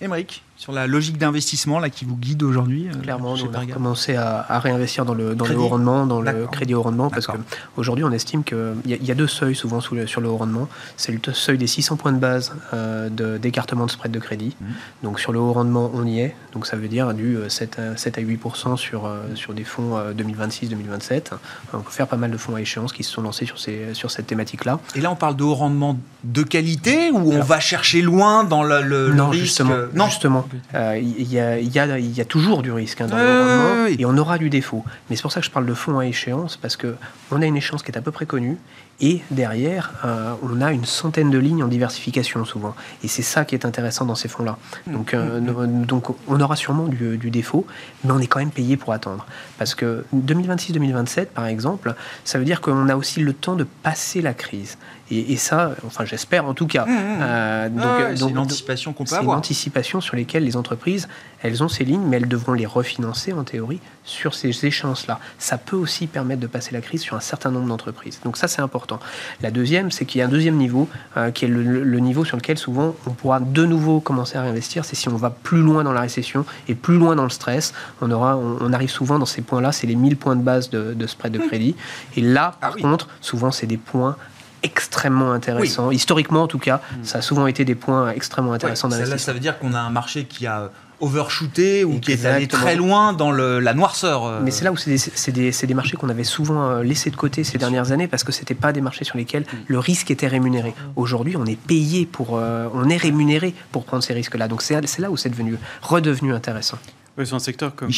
[0.00, 4.16] Émeric sur la logique d'investissement là qui vous guide aujourd'hui euh, Clairement, on a commencé
[4.16, 8.04] à, réinvestir dans le, dans le haut rendement, dans le crédit haut rendement, parce qu'aujourd'hui,
[8.04, 10.68] on estime qu'il y, y, a deux seuils souvent sur le haut rendement.
[10.96, 14.56] C'est le seuil des 600 points de base euh, d'écartement de, spread de crédit.
[14.60, 14.64] Mmh.
[15.02, 16.34] Donc sur le haut rendement, on y est.
[16.52, 19.64] Donc ça veut dire du 7 euh, à, 7 à 8% sur, euh, sur des
[19.64, 21.32] fonds 2026-2027.
[21.72, 23.94] On peut faire pas mal de fonds à échéance qui se sont lancés sur, ces,
[23.94, 24.80] sur cette thématique-là.
[24.94, 28.62] Et là, on parle de haut rendement de qualité ou on va chercher loin dans
[28.62, 29.44] le, le, non, risque?
[29.44, 30.43] Justement, non, justement.
[30.74, 34.38] Euh, il y, a, y, a, toujours du risque hein, dans le et on aura
[34.38, 34.84] du défaut.
[35.08, 37.56] Mais c'est pour ça que je parle de fonds à échéance, parce qu'on a une
[37.56, 38.58] échéance qui est à peu près connue,
[39.00, 42.74] et derrière, euh, on a une centaine de lignes en diversification souvent.
[43.02, 44.56] Et c'est ça qui est intéressant dans ces fonds-là.
[44.86, 45.86] Donc, euh, mm-hmm.
[45.86, 47.66] donc on aura sûrement du, du, défaut,
[48.04, 49.26] mais on est quand même payé pour attendre.
[49.58, 54.22] Parce que 2026-2027, par exemple, ça veut dire qu'on a aussi le temps de passer
[54.22, 54.78] la crise.
[55.10, 56.86] Et, ça, enfin j'espère en tout cas.
[56.86, 57.18] Mmh, mmh.
[57.20, 59.22] Euh, donc, c'est une anticipation qu'on peut avoir.
[59.22, 61.08] C'est une anticipation sur lesquelles les entreprises,
[61.42, 65.18] elles ont ces lignes, mais elles devront les refinancer en théorie sur ces échéances-là.
[65.38, 68.20] Ça peut aussi permettre de passer la crise sur un certain nombre d'entreprises.
[68.24, 68.98] Donc ça, c'est important.
[69.42, 72.36] La deuxième, c'est qu'il y a un deuxième niveau, euh, qui est le, niveau sur
[72.36, 74.84] lequel souvent on pourra de nouveau commencer à réinvestir.
[74.84, 77.72] C'est si on va plus loin dans la récession et plus loin dans le stress.
[78.00, 81.06] On, aura, on, arrive souvent dans ces points-là, c'est les 1000 points de base de,
[81.06, 81.46] spread de mmh.
[81.46, 81.76] crédit.
[82.16, 84.16] Et là, ah par contre, souvent, c'est des points
[84.64, 85.90] extrêmement intéressant.
[85.90, 87.04] Historiquement, en tout cas, mm.
[87.04, 89.80] ça a souvent été des points extrêmement intéressants ouais, ça, ça veut dire qu'on a
[89.80, 94.24] un marché qui a overshooté ou qui est allé très loin dans le, la noirceur.
[94.24, 94.40] Euh.
[94.42, 97.16] Mais c'est là où c'est des, des, des, marchés qu'on avait souvent euh, laissés de
[97.16, 99.56] côté ces dernières années parce que c'était pas des marchés sur lesquels mm.
[99.68, 100.74] le risque était rémunéré.
[100.96, 104.48] Aujourd'hui, on est payé pour, euh, on est rémunéré pour prendre ces risques-là.
[104.48, 106.78] Donc c'est là où c'est devenu redevenu intéressant.
[107.16, 107.90] Oui, c'est un secteur comme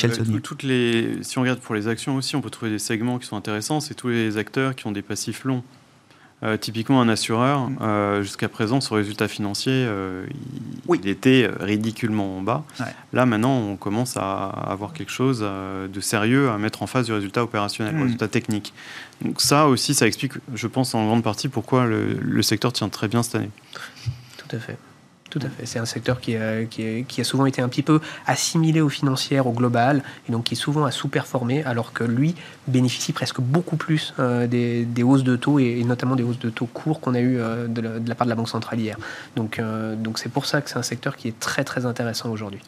[0.42, 1.18] toutes les.
[1.22, 3.80] Si on regarde pour les actions aussi, on peut trouver des segments qui sont intéressants.
[3.80, 5.62] C'est tous les acteurs qui ont des passifs longs.
[6.42, 7.78] Euh, typiquement, un assureur, mm.
[7.80, 10.26] euh, jusqu'à présent, son résultat financier, euh,
[10.92, 12.64] il, était ridiculement bas.
[13.14, 17.12] Là, maintenant, on commence à avoir quelque chose de sérieux à mettre en face du
[17.12, 18.04] résultat opérationnel, du mm.
[18.04, 18.74] résultat technique.
[19.22, 23.08] Donc ça aussi, ça explique, je pense, en grande partie pourquoi le secteur tient très
[23.08, 23.50] bien cette année.
[24.36, 24.76] Tout à fait.
[25.38, 25.66] Tout à fait.
[25.66, 29.46] C'est un secteur qui a, qui, a, souvent été un petit peu assimilé aux financières,
[29.46, 32.34] au global, et donc qui souvent a sous-performé, alors que lui
[32.68, 36.64] bénéficie presque beaucoup plus euh, des, hausses de taux, et, notamment des hausses de taux
[36.64, 38.96] courts qu'on a eu euh, de, la, part de la Banque centrale hier.
[39.36, 42.30] Donc euh, donc c'est pour ça que c'est un secteur qui est très très intéressant
[42.30, 42.60] aujourd'hui.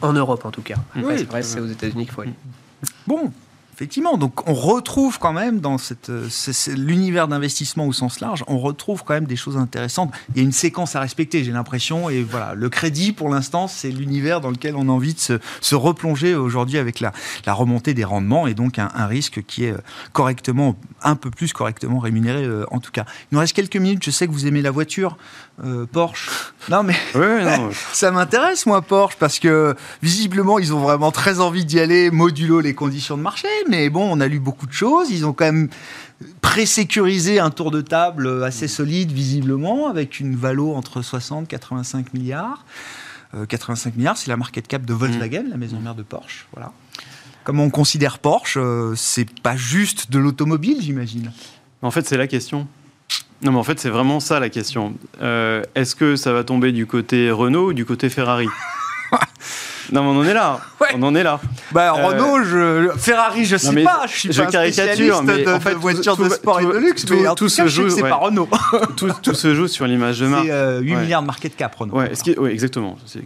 [0.00, 0.76] En Europe en tout cas.
[0.94, 2.34] Après, c'est c'est aux États-Unis qu'il faut aller.
[3.08, 3.32] Bon,
[3.74, 5.76] Effectivement, donc on retrouve quand même dans
[6.10, 6.28] euh,
[6.76, 10.12] l'univers d'investissement au sens large, on retrouve quand même des choses intéressantes.
[10.30, 13.68] Il y a une séquence à respecter, j'ai l'impression, et voilà, le crédit pour l'instant,
[13.68, 17.12] c'est l'univers dans lequel on a envie de se, replonger aujourd'hui avec la,
[17.46, 19.78] la, remontée des rendements et donc un, risque qui est euh,
[20.12, 23.06] correctement, un peu plus correctement rémunéré euh, en tout cas.
[23.30, 25.16] Il nous reste quelques minutes, je sais que vous aimez la voiture,
[25.92, 26.30] Porsche.
[26.70, 26.94] Non mais
[27.92, 32.60] ça m'intéresse moi Porsche parce que visiblement ils ont vraiment très envie d'y aller modulo
[32.60, 35.10] les conditions de marché mais bon, on a lu beaucoup de choses.
[35.10, 35.68] Ils ont quand même
[36.40, 42.14] pré-sécurisé un tour de table assez solide, visiblement, avec une valo entre 60 et 85
[42.14, 42.64] milliards.
[43.48, 46.46] 85 euh, milliards, c'est la market cap de Volkswagen, la maison mère de Porsche.
[46.52, 46.72] Voilà.
[47.44, 51.32] Comment on considère Porsche euh, C'est pas juste de l'automobile, j'imagine.
[51.80, 52.68] En fait, c'est la question.
[53.42, 54.94] Non, mais en fait, c'est vraiment ça la question.
[55.20, 58.48] Euh, est-ce que ça va tomber du côté Renault ou du côté Ferrari
[59.92, 60.60] Non, mais on en est là.
[60.94, 61.40] On en est là.
[61.72, 62.90] Bah, euh, Renault, je...
[62.96, 64.04] Ferrari, je sais pas.
[64.06, 66.78] Je suis je pas caricature, mais de, en fait, de voitures de sport et de
[66.78, 67.90] luxe, tout, mais en tout, tout se joue.
[67.90, 68.48] C'est pas Renault.
[68.96, 70.46] tout, se joue sur l'image de marque.
[70.46, 71.94] C'est 8 euh, milliards de market cap, Renault.
[71.94, 72.96] Ouais, oui, exactement.
[73.06, 73.24] C'est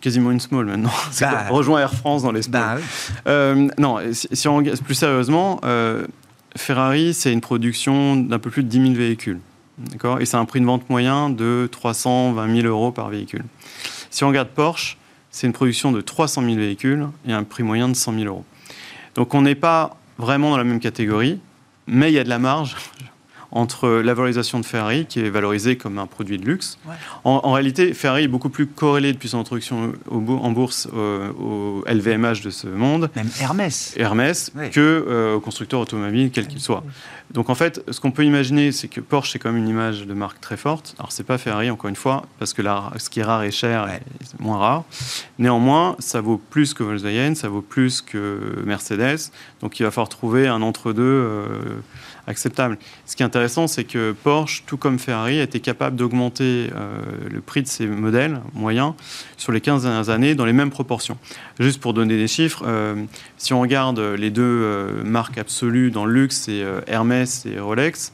[0.00, 0.90] quasiment une small maintenant.
[1.20, 2.80] Bah, rejoint Air France dans l'espace.
[2.80, 5.60] Bah, euh, non, si, on regarde plus sérieusement,
[6.56, 9.40] Ferrari, c'est une production d'un peu plus de 10 000 véhicules.
[9.78, 10.20] D'accord?
[10.20, 13.44] Et c'est un prix de vente moyen de 320 000 euros par véhicule.
[14.10, 14.96] Si on regarde Porsche,
[15.30, 18.44] c'est une production de 300 000 véhicules et un prix moyen de 100 000 euros.
[19.16, 21.40] Donc on n'est pas vraiment dans la même catégorie,
[21.88, 22.76] mais il y a de la marge
[23.54, 26.78] entre la valorisation de Ferrari, qui est valorisée comme un produit de luxe.
[27.22, 32.50] En, réalité, Ferrari est beaucoup plus corrélé depuis son introduction en bourse au, LVMH de
[32.50, 33.10] ce monde.
[33.14, 33.94] Même Hermès.
[33.96, 36.82] Hermès, que euh, au constructeur automobile, quel qu'il soit.
[37.30, 40.14] Donc en fait, ce qu'on peut imaginer, c'est que Porsche, c'est comme une image de
[40.14, 40.94] marque très forte.
[40.98, 43.50] Alors c'est pas Ferrari, encore une fois, parce que là, ce qui est rare est
[43.50, 44.84] cher, et c'est moins rare.
[45.38, 49.30] Néanmoins, ça vaut plus que Volkswagen, ça vaut plus que Mercedes.
[49.60, 51.02] Donc il va falloir trouver un entre-deux.
[51.02, 51.46] Euh,
[52.26, 52.78] acceptable.
[53.06, 57.00] Ce qui est intéressant, c'est que Porsche, tout comme Ferrari, a été capable d'augmenter euh,
[57.30, 58.94] le prix de ses modèles moyens
[59.36, 61.18] sur les 15 dernières années dans les mêmes proportions.
[61.60, 63.04] Juste pour donner des chiffres, euh,
[63.36, 68.12] si on regarde les deux euh, marques absolues dans le luxe, c'est Hermès et Rolex,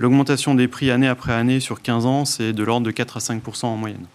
[0.00, 3.20] L'augmentation des prix année après année sur 15 ans, c'est de l'ordre de 4 à
[3.20, 4.06] 5% en moyenne.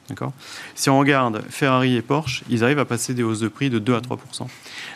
[0.74, 3.78] Si on regarde Ferrari et Porsche, ils arrivent à passer des hausses de prix de
[3.78, 4.48] 2 à 3%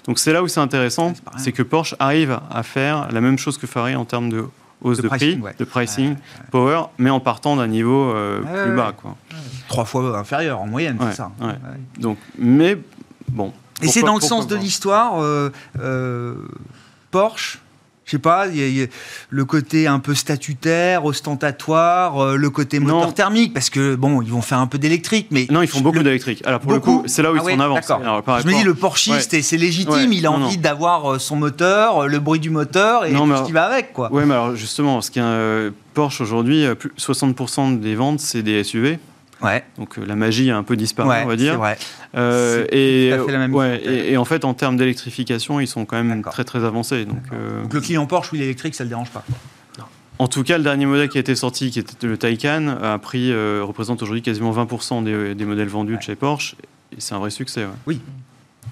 [0.07, 3.59] Donc c'est là où c'est intéressant, c'est que Porsche arrive à faire la même chose
[3.59, 4.45] que Ferrari en termes de
[4.81, 6.15] hausse de, prix, de pricing,
[6.49, 8.93] power, mais en partant d'un niveau euh, plus bas.
[8.97, 9.15] Quoi.
[9.67, 11.31] Trois fois inférieur en moyenne, c'est ça.
[11.99, 12.79] Donc, mais
[13.27, 13.53] bon.
[13.83, 16.33] Et c'est dans le sens de l'histoire, euh, euh,
[17.11, 17.59] Porsche
[18.10, 18.88] je sais pas, il y, a
[19.30, 24.32] le côté un peu statutaire, ostentatoire, euh, le côté moteur thermique, parce que bon, ils
[24.32, 26.41] vont faire un peu d'électrique, mais non, ils font beaucoup d'électrique.
[26.45, 28.41] Alors pour le coup, c'est là où ils ah sont en avance.
[28.41, 32.07] je me dis le Porschiste, c'est légitime, il a envie d'avoir euh, son moteur, euh,
[32.07, 34.12] le bruit du moteur et tout ce qui va avec, quoi.
[34.12, 36.66] Ouais, mais alors justement, ce est Porsche aujourd'hui,
[36.97, 38.99] 60% des ventes c'est des SUV.
[39.41, 39.63] Ouais.
[39.77, 41.53] Donc la magie a un peu disparu, on va dire.
[41.53, 41.77] C'est vrai.
[42.15, 43.09] Euh, et,
[44.11, 47.05] et, en fait, en termes d'électrification, ils sont quand même très très avancés.
[47.05, 49.23] Donc, euh, donc, le client Porsche, oui, l'électrique, ça ne le dérange pas
[50.21, 52.97] en tout cas, le dernier modèle qui a été sorti, qui était le Taycan, a
[52.97, 56.55] pris, euh, représente aujourd'hui quasiment 20% des, des, modèles vendus de chez Porsche.
[56.91, 57.65] Et c'est un vrai succès.
[57.87, 58.01] Oui,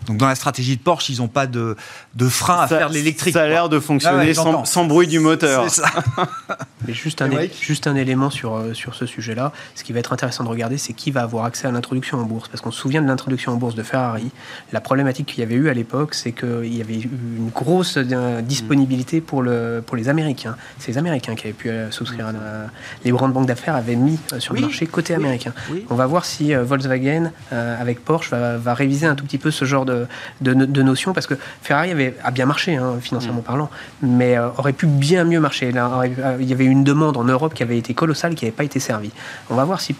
[0.07, 1.75] donc dans la stratégie de Porsche, ils n'ont pas de,
[2.15, 3.33] de frein à faire de l'électrique.
[3.33, 5.69] Ça a l'air de fonctionner ah sans, bruit du moteur.
[5.69, 5.89] C'est ça.
[6.87, 7.29] Mais juste un,
[7.59, 9.51] juste un élément sur, euh, sur ce sujet-là.
[9.75, 12.23] Ce qui va être intéressant de regarder, c'est qui va avoir accès à l'introduction en
[12.23, 12.47] bourse.
[12.47, 14.31] Parce qu'on se souvient de l'introduction en bourse de Ferrari.
[14.71, 17.97] La problématique qu'il y avait eu à l'époque, c'est qu'il y avait eu une grosse
[17.97, 20.55] euh, disponibilité pour, le, pour les Américains.
[20.79, 22.31] C'est les Américains qui avaient pu euh, souscrire.
[23.03, 25.53] les grandes banques d'affaires avaient mis sur le marché côté américain.
[25.89, 29.65] On va voir si Volkswagen, avec Porsche, va, va réviser un tout petit peu ce
[29.65, 29.96] genre de
[30.41, 33.45] de, notions, parce que Ferrari avait, a bien marché, hein, financièrement mm.
[33.45, 33.69] parlant,
[34.01, 35.71] mais euh, aurait pu bien mieux marcher.
[35.71, 38.45] Là, euh, il y avait une une demande en Europe qui avait été colossale, qui
[38.45, 39.11] n'avait pas été servie.
[39.49, 39.95] On va voir si.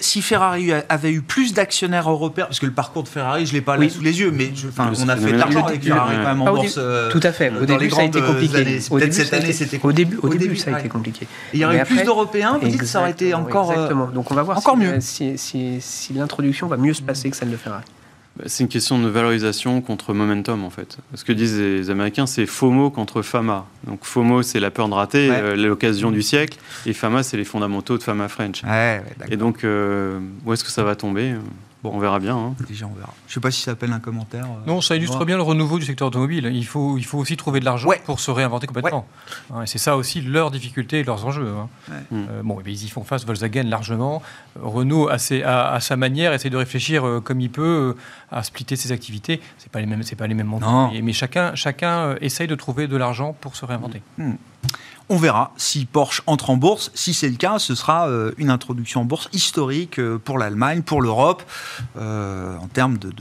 [0.00, 3.58] Si, Ferrari avait eu plus d'actionnaires européens, parce que le parcours de Ferrari, je ne
[3.58, 6.28] l'ai pas là sous les yeux, mais on a fait de l'argent avec Ferrari quand
[6.28, 6.78] même en bourse.
[7.10, 7.52] Tout à fait.
[7.60, 8.80] Au début, ça a été compliqué.
[8.90, 11.26] Peut-être cette année, c'était Au début, au début, ça a été compliqué.
[11.52, 13.72] Il y aurait eu plus d'Européens, vous dites que ça aurait été encore.
[13.72, 14.06] Exactement.
[14.06, 14.98] Donc on va voir encore mieux.
[15.00, 17.84] si l'introduction va mieux se passer que celle de Ferrari.
[18.36, 20.98] Bah, c'est une question de valorisation contre momentum, en fait.
[21.14, 23.66] Ce que disent les Américains, c'est FOMO contre FAMA.
[23.86, 27.44] Donc FOMO, c'est la peur de rater, euh, l'occasion du siècle, et FAMA, c'est les
[27.44, 28.62] fondamentaux de FAMA French.
[29.30, 31.34] et donc, euh, où est-ce que ça va tomber
[31.84, 32.36] on verra bien.
[32.36, 32.54] Hein.
[32.66, 33.12] Déjà, on verra.
[33.26, 34.44] Je ne sais pas si ça appelle un commentaire.
[34.44, 36.50] Euh, non, ça illustre bien le renouveau du secteur automobile.
[36.52, 39.06] Il faut, il faut aussi trouver de l'argent pour se réinventer complètement.
[39.62, 41.48] et c'est ça aussi leur difficulté et leurs enjeux.
[41.48, 41.68] Hein.
[42.12, 44.22] Euh, bon, ils y font face, Volkswagen largement.
[44.60, 47.94] Renault, à, à, sa manière, essaie de réfléchir euh, comme il peut
[48.30, 49.40] à splitter ses activités.
[49.58, 50.92] Ce pas les mêmes, pas les mêmes montants.
[51.02, 54.02] Mais chacun, chacun essaye de trouver de l'argent pour se réinventer.
[54.18, 54.34] Hmm.
[55.08, 56.90] On verra si Porsche entre en bourse.
[56.94, 60.82] Si c'est le cas, ce sera euh, une introduction en bourse historique euh, pour l'Allemagne,
[60.82, 61.44] pour l'Europe,
[61.96, 63.12] euh, en termes de,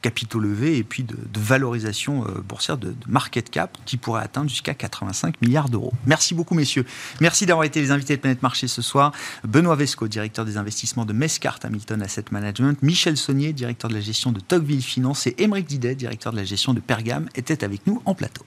[0.00, 5.40] capitaux levés et puis de, valorisation boursière de, market cap qui pourrait atteindre jusqu'à 85
[5.42, 5.92] milliards d'euros.
[6.06, 6.84] Merci beaucoup, messieurs.
[7.20, 9.12] Merci d'avoir été les invités de Planète Marché ce soir.
[9.44, 14.00] Benoît Vesco, directeur des investissements de Mescart Hamilton Asset Management, Michel Saunier, directeur de la
[14.00, 17.86] gestion de Tocqueville Finance et Émeric Didet, directeur de la gestion de Pergame, étaient avec
[17.86, 18.44] nous en plateau.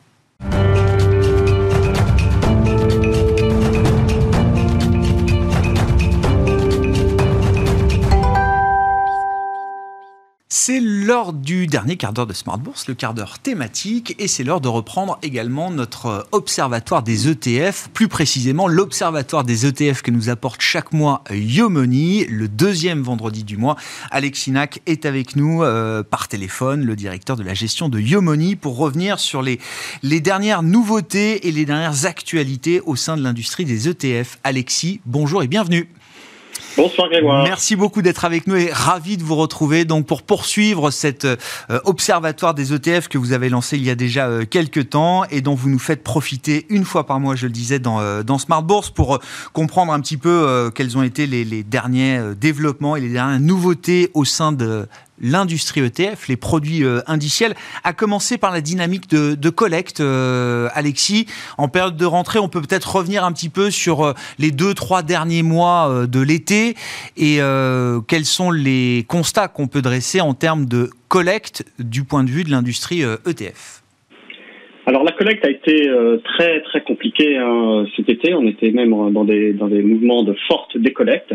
[10.57, 14.45] C'est l'heure du dernier quart d'heure de Smart Bourse, le quart d'heure thématique, et c'est
[14.45, 20.29] l'heure de reprendre également notre observatoire des ETF, plus précisément l'observatoire des ETF que nous
[20.29, 23.75] apporte chaque mois Yomoni, le deuxième vendredi du mois.
[24.11, 28.55] Alexis Nac est avec nous euh, par téléphone, le directeur de la gestion de Yomoni,
[28.55, 29.59] pour revenir sur les
[30.21, 34.39] dernières nouveautés et les dernières actualités au sein de l'industrie des ETF.
[34.45, 35.89] Alexis, bonjour et bienvenue.
[36.78, 37.43] Bonsoir Grégoire.
[37.43, 41.38] Merci beaucoup d'être avec nous et ravi de vous retrouver donc pour poursuivre cet euh,
[41.86, 45.39] observatoire des ETF que vous avez lancé il y a déjà euh, quelques temps et
[45.39, 48.38] dont vous nous faites profiter une fois par mois, je le disais, dans, euh, dans
[48.38, 49.19] Smart Bourse pour
[49.53, 54.11] comprendre un petit peu quels ont été les, les derniers développements et les dernières nouveautés
[54.13, 54.88] au sein de
[55.20, 59.99] l'industrie ETF, les produits euh, indiciels, a commencé par la dynamique de, collecte.
[59.99, 64.13] Euh, Alexis, en période de rentrée, on peut peut-être revenir un petit peu sur euh,
[64.38, 66.76] les deux, trois derniers mois de l'été
[67.18, 67.39] et
[68.07, 72.43] quels sont les constats qu'on peut dresser en termes de collecte du point de vue
[72.43, 73.84] de l'industrie ETF.
[75.16, 78.34] La collecte a été euh, très très compliquée hein, cet été.
[78.34, 81.34] On était même dans des dans des mouvements de forte décollecte,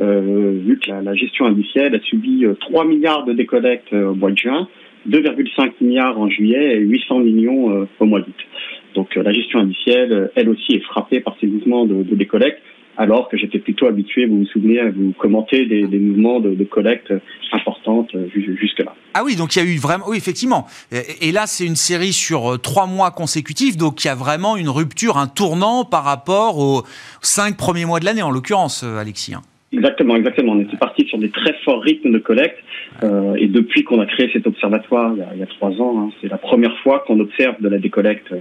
[0.00, 4.32] euh, vu que la, gestion indicielle a subi 3 euh, milliards de décollecte au mois
[4.32, 4.68] de juin,
[5.08, 8.46] 2,5 milliards en juillet et 800 millions au mois d'août.
[8.94, 12.60] Donc la gestion indicielle, elle aussi, est frappée par ces mouvements de, de décollecte
[12.96, 17.12] alors que j'étais plutôt habitué, vous vous souvenez, à vous commenter des, mouvements de, collecte
[17.52, 18.94] importantes euh, jusque-là.
[19.14, 20.66] Ah oui, donc il y a eu vraiment, oui, effectivement.
[21.20, 24.56] Et, là, c'est une série sur euh, trois mois consécutifs, donc il y a vraiment
[24.56, 26.82] une rupture, un tournant par rapport aux
[27.20, 29.34] cinq premiers mois de l'année, en l'occurrence, euh, Alexis.
[29.72, 30.52] Exactement, exactement.
[30.52, 32.58] On était parti sur des très forts rythmes de collecte.
[33.02, 36.28] Euh, et depuis qu'on a créé cet observatoire, il y a, trois ans, hein, c'est
[36.28, 38.34] la première fois qu'on observe de la décollecte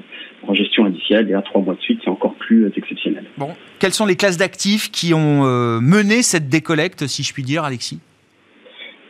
[0.46, 1.30] en gestion indicielle.
[1.30, 3.24] Et à trois mois de suite, c'est encore plus euh, exceptionnel.
[3.38, 3.50] Bon.
[3.80, 7.64] Quelles sont les classes d'actifs qui ont euh, mené cette décollecte, si je puis dire,
[7.64, 8.00] Alexis?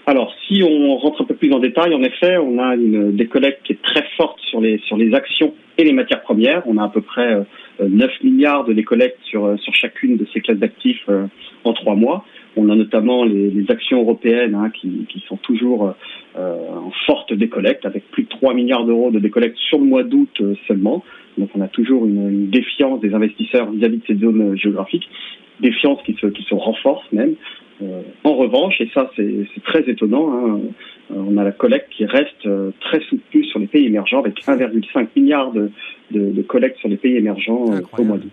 [0.06, 3.64] Alors, si on rentre un peu plus en détail, en effet, on a une décollecte
[3.64, 6.62] qui est très forte sur les, sur les actions et les matières premières.
[6.68, 7.38] On a à peu près
[7.82, 11.08] 9 milliards de décollecte sur, sur chacune de ces classes d'actifs
[11.64, 12.26] en trois mois.
[12.58, 15.94] On a notamment les, actions européennes hein, qui, sont toujours
[16.38, 20.04] euh, en forte décollecte, avec plus de 3 milliards d'euros de décollecte sur le mois
[20.04, 21.04] d'août euh, seulement.
[21.38, 25.08] Donc on a toujours une, défiance des investisseurs vis-à-vis de ces zones géographiques,
[25.62, 27.36] défiance qui se, renforce même.
[27.82, 30.60] Euh, en revanche, et ça c'est très étonnant, hein,
[31.16, 32.48] on a la collecte qui reste
[32.80, 35.72] très soutenue sur les pays émergents avec 1,5 milliard de,
[36.12, 37.66] de, collecte sur les pays émergents
[37.98, 38.32] au mois d'août.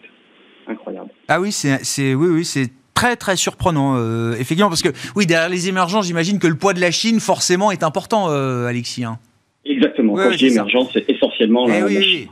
[0.66, 1.10] Incroyable.
[1.28, 5.48] Ah oui, c'est oui, oui, c'est très très surprenant, euh, effectivement, parce que oui, derrière
[5.48, 9.04] les émergents, j'imagine que le poids de la Chine, forcément, est important, euh, Alexis.
[9.04, 9.18] Hein.
[9.64, 10.14] Exactement.
[10.14, 12.28] Quand je dis émergent, c'est essentiellement la, eh Chine.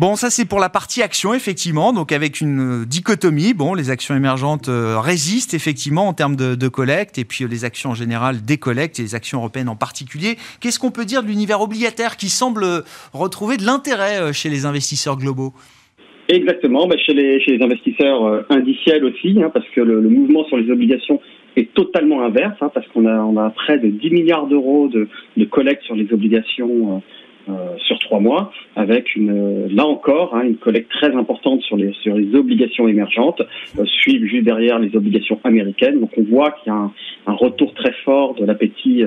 [0.00, 3.52] Bon, ça c'est pour la partie action, effectivement, donc avec une euh, dichotomie.
[3.52, 7.94] Bon, les actions émergentes résistent effectivement en termes de, collecte, et puis les actions en
[7.94, 10.36] général décollectent, et les actions européennes en particulier.
[10.60, 12.64] Qu'est-ce qu'on peut dire de l'univers obligataire qui semble
[13.12, 15.52] retrouver de l'intérêt chez les investisseurs globaux?
[16.30, 20.70] Exactement, bah, chez, les, investisseurs euh, indiciels aussi, hein, parce que le, mouvement sur les
[20.70, 21.20] obligations
[21.56, 25.08] est totalement inverse, hein, parce qu'on a, a près de 10 milliards d'euros de,
[25.46, 26.98] collecte sur les obligations euh,
[27.78, 32.16] sur trois mois, avec une, là encore hein, une collecte très importante sur les, sur
[32.16, 33.42] les obligations émergentes,
[33.84, 36.00] suivent juste derrière les obligations américaines.
[36.00, 36.90] Donc on voit qu'il y a
[37.26, 39.04] un, retour très fort de l'appétit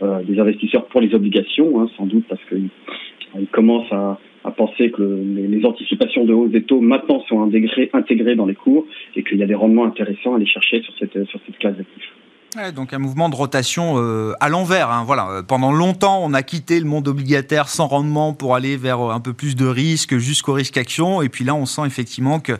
[0.00, 4.18] des investisseurs pour les obligations, hein, sans doute parce qu'ils commencent à,
[4.56, 8.86] penser que les, anticipations de hausse des taux maintenant sont intégrées, intégrées dans les cours
[9.16, 11.76] et qu'il y a des rendements intéressants à aller chercher sur cette, sur cette classe
[11.76, 12.12] d'actifs.
[12.74, 14.90] Donc un mouvement de rotation euh, à l'envers.
[14.90, 15.28] Hein, voilà.
[15.30, 19.20] Euh, pendant longtemps, on a quitté le monde obligataire sans rendement pour aller vers un
[19.20, 21.22] peu plus de risques jusqu'au risque action.
[21.22, 22.52] Et puis là, on sent effectivement que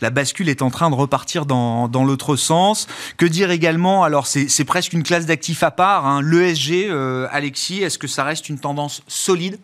[0.00, 2.86] la bascule est en train de repartir dans, l'autre sens.
[3.18, 4.04] Que dire également?
[4.04, 6.06] Alors, c'est presque une classe d'actifs à part.
[6.06, 9.56] Hein, L'ESG, euh, Alexis, est-ce que ça reste une tendance solide?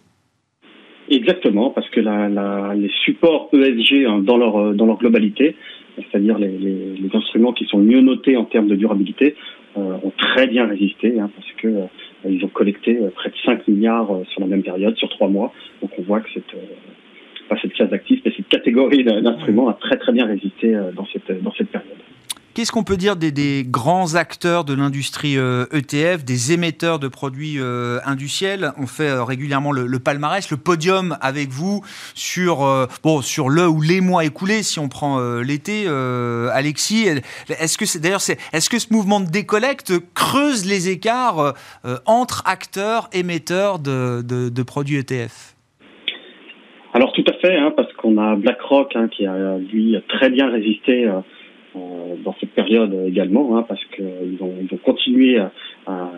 [1.09, 5.55] Exactement, parce que les supports ESG hein, dans, leur, globalité,
[5.97, 10.67] c'est-à-dire les, instruments qui sont mieux notés en termes de durabilité, euh, ont très bien
[10.67, 11.87] résisté, hein, parce que euh,
[12.29, 15.53] ils ont collecté euh, près de 5 milliards sur la même période, sur trois mois.
[15.83, 16.57] Donc on voit que cette,
[17.49, 21.31] pas cette classe d'actifs, mais cette catégorie d'instruments a très très bien résisté dans cette.
[22.57, 27.57] Qu'est-ce qu'on peut dire des, grands acteurs de l'industrie ETF, e des émetteurs de produits
[27.59, 28.73] euh, industriels?
[28.79, 31.83] On fait euh, régulièrement le, palmarès, le podium avec vous
[32.15, 35.87] sur, euh, bon, sur le ou les mois écoulés, si on prend l'été.
[35.87, 37.09] Alexis,
[37.51, 41.53] est-ce que d'ailleurs, c'est, est-ce que ce mouvement de décollecte creuse les écarts
[42.07, 45.57] entre acteurs émetteurs de, produits ETF
[46.95, 50.49] alors tout à fait, hein, parce qu'on a BlackRock hein, qui a lui très bien
[50.49, 51.21] résisté euh,
[52.25, 55.39] dans cette période également, hein, parce qu'ils ont, ils ont continué
[55.87, 56.11] à,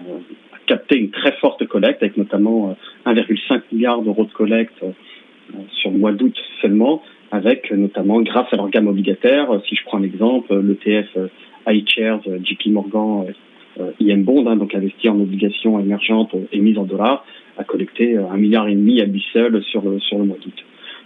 [0.66, 4.90] capter une très forte collecte, avec notamment 1,5 euh, milliard d'euros de collecte euh,
[5.80, 9.98] sur le mois d'août seulement, avec notamment grâce à leur gamme obligataire, si je prends
[9.98, 11.16] un exemple, l'ETF
[11.66, 13.32] iShares, JP Morgan,
[14.00, 17.24] IM Bond, hein, donc investi en obligations émergentes émises en dollars,
[17.56, 20.64] a collecté un milliard et demi à lui seul sur sur le mois d'août.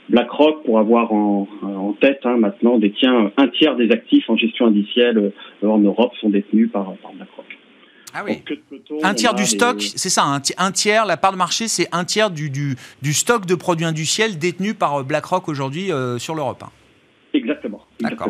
[0.09, 4.66] BlackRock, pour avoir en, en tête hein, maintenant, détient un tiers des actifs en gestion
[4.66, 5.32] indicielle
[5.62, 7.46] euh, en Europe sont détenus par, par BlackRock.
[8.14, 8.42] Ah oui.
[9.03, 12.30] un tiers du stock, c'est ça, un, tiers, la part de marché, c'est un tiers
[12.30, 16.62] du, du, du, stock de produits industriels détenus par euh, BlackRock aujourd'hui euh, sur l'Europe.
[16.62, 16.70] Hein.
[17.32, 17.80] Exactement.
[18.00, 18.28] D'accord.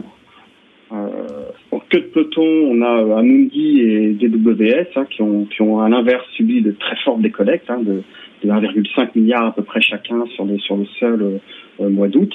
[0.93, 5.81] Euh, en queue de peloton, on a Amundi et DWS hein, qui, ont, qui ont
[5.81, 8.03] à l'inverse subi de très fortes décollectes, hein, de,
[8.45, 11.41] de 1,5 milliard à peu près chacun sur le, sur le seul
[11.81, 12.33] mois d'août.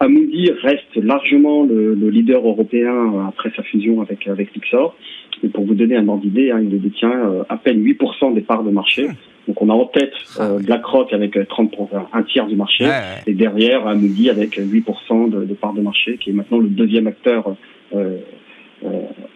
[0.00, 4.96] Amundi reste largement le, le, leader européen après sa fusion avec, avec Lixor.
[5.42, 8.40] Et pour vous donner un ordre d'idée, hein, il détient euh, à peine 8% des
[8.40, 9.08] parts de marché.
[9.46, 11.74] Donc on a en tête euh, BlackRock avec 30
[12.12, 12.88] un tiers du marché,
[13.26, 17.06] et derrière Amundi avec 8% de, de parts de marché, qui est maintenant le deuxième
[17.06, 17.54] acteur
[17.94, 18.18] euh,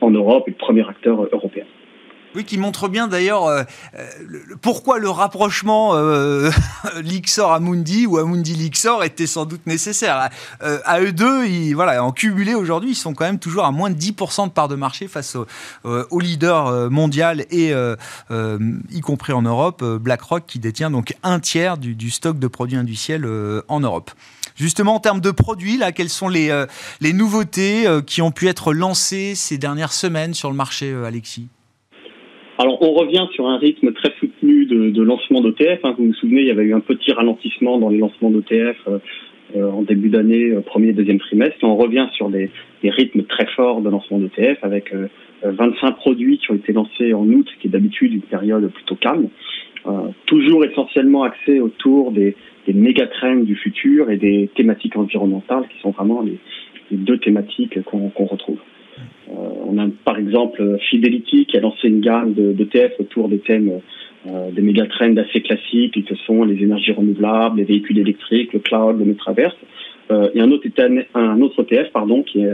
[0.01, 1.65] en Europe et le premier acteur européen.
[2.35, 3.63] Oui, qui montre bien d'ailleurs euh,
[3.99, 4.07] euh,
[4.61, 6.51] pourquoi le rapprochement euh,
[7.01, 10.29] Lixor Amundi ou Amundi Lixor était sans doute nécessaire.
[10.63, 13.71] Euh, à eux deux, ils, voilà, en cumulé aujourd'hui, ils sont quand même toujours à
[13.71, 15.47] moins de 10% de part de marché face au,
[15.85, 17.73] au leader mondial et
[18.31, 22.77] y compris en Europe, BlackRock qui détient donc un tiers du, du stock de produits
[22.77, 23.27] industriels
[23.69, 24.11] en Europe.
[24.55, 26.67] Justement, en termes de produits, là, quelles sont les,
[27.01, 31.49] les nouveautés qui ont pu être lancées ces dernières semaines sur le marché, Alexis?
[32.61, 35.79] Alors, on revient sur un rythme très soutenu de, lancement d'ETF.
[35.85, 35.95] Hein.
[35.97, 38.99] Vous vous souvenez, il y avait eu un petit ralentissement dans les lancements d'ETF euh,
[39.57, 41.57] euh, en début d'année, euh, premier et deuxième trimestre.
[41.63, 42.51] On revient sur des,
[42.83, 44.93] rythmes très forts de lancement d'ETF avec
[45.45, 49.29] 25 produits qui ont été lancés en août, qui est d'habitude une période plutôt calme.
[50.27, 52.35] toujours essentiellement axés autour des,
[52.67, 56.39] des méga trends du futur et des thématiques environnementales qui sont vraiment les
[56.91, 58.59] deux thématiques qu'on retrouve.
[59.29, 59.33] Euh,
[59.67, 63.39] on a par exemple Fidelity qui a lancé une gamme de, de TF autour des
[63.39, 63.81] thèmes
[64.27, 68.99] euh, des méga-trends assez classiques que sont les énergies renouvelables, les véhicules électriques, le cloud,
[68.99, 69.57] le métaverse.
[70.11, 72.51] Euh, et un autre, ETF pardon, qui est,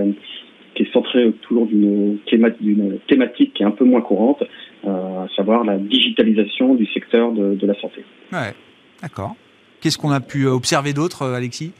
[0.74, 4.42] qui est centré autour d'une thématique qui est un peu moins courante,
[4.86, 8.04] à savoir la digitalisation du secteur de, de la santé.
[8.32, 8.52] Ouais,
[9.00, 9.36] d'accord.
[9.80, 11.72] Qu'est-ce qu'on a pu observer d'autre, Alexis?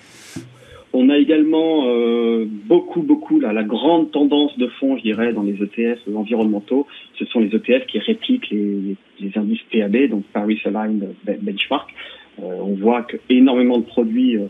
[0.94, 5.42] On a également euh, beaucoup, beaucoup, là, la grande tendance de fond, je dirais, dans
[5.42, 6.86] les ETF environnementaux,
[7.18, 11.92] ce sont les ETF qui répliquent les, les indices PAB, donc Paris Aligned Benchmark.
[12.38, 14.46] Euh, on voit qu'énormément de produits euh,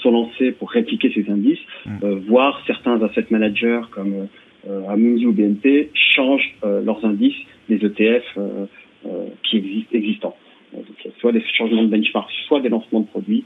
[0.00, 1.90] sont lancés pour répliquer ces indices, mm.
[2.04, 4.28] euh, voire certains asset managers comme
[4.88, 7.34] Amundi ou BNP changent leurs indices
[7.70, 8.38] des ETF
[9.42, 10.36] qui existent, existants.
[10.74, 10.84] Donc,
[11.18, 13.44] soit des changements de benchmark, soit des lancements de produits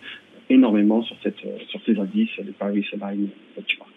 [0.50, 3.28] énormément sur, cette, euh, de Paris Align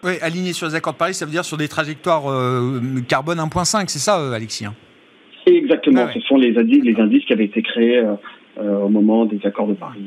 [0.03, 3.39] Oui, aligné sur les accords de Paris, ça veut dire sur des trajectoires euh, carbone
[3.39, 4.73] 1.5, c'est ça, euh, Alexis hein?
[5.45, 8.03] Exactement, ce sont les indices, les indices qui avaient été créés
[8.57, 10.01] au moment des accords de Paris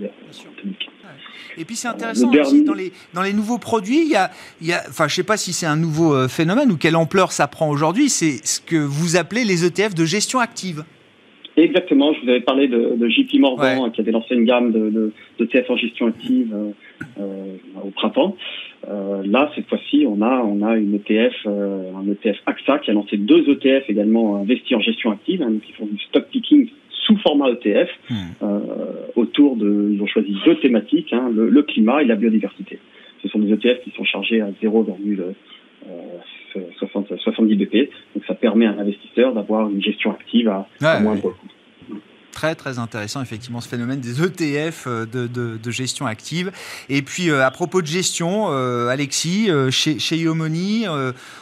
[1.56, 4.30] Et puis c'est intéressant aussi dans les, dans les nouveaux produits, il y a,
[4.60, 7.32] il y a enfin je sais pas si c'est un nouveau phénomène ou quelle ampleur
[7.32, 10.84] ça prend aujourd'hui, c'est ce que vous appelez les ETF de gestion active.
[11.60, 14.88] Exactement, je vous avais parlé de, de JP Morgan qui avait lancé une gamme de,
[14.88, 16.70] de, de TF en gestion active euh,
[17.18, 18.34] euh, au printemps.
[18.88, 22.90] Euh, là, cette fois-ci, on a on a une ETF, euh, un ETF AXA qui
[22.90, 26.70] a lancé deux ETF également investis en gestion active, hein, qui font du stock picking
[27.06, 27.90] sous format ETF.
[28.08, 28.46] Hmm.
[29.16, 32.78] Autour de, ils ont choisi deux thématiques, hein, le, le, climat et la biodiversité.
[33.22, 35.34] Ce sont des ETF qui sont chargés à 0,5
[36.78, 37.90] 60, 70 BP.
[38.14, 41.46] Donc ça permet à l'investisseur d'avoir une gestion active à, à moindre coût
[42.30, 46.50] très très intéressant effectivement ce phénomène des ETF euh, de, de, gestion active.
[46.88, 50.86] Et puis euh, à propos de gestion, euh, Alexis, chez, chez Yomoni,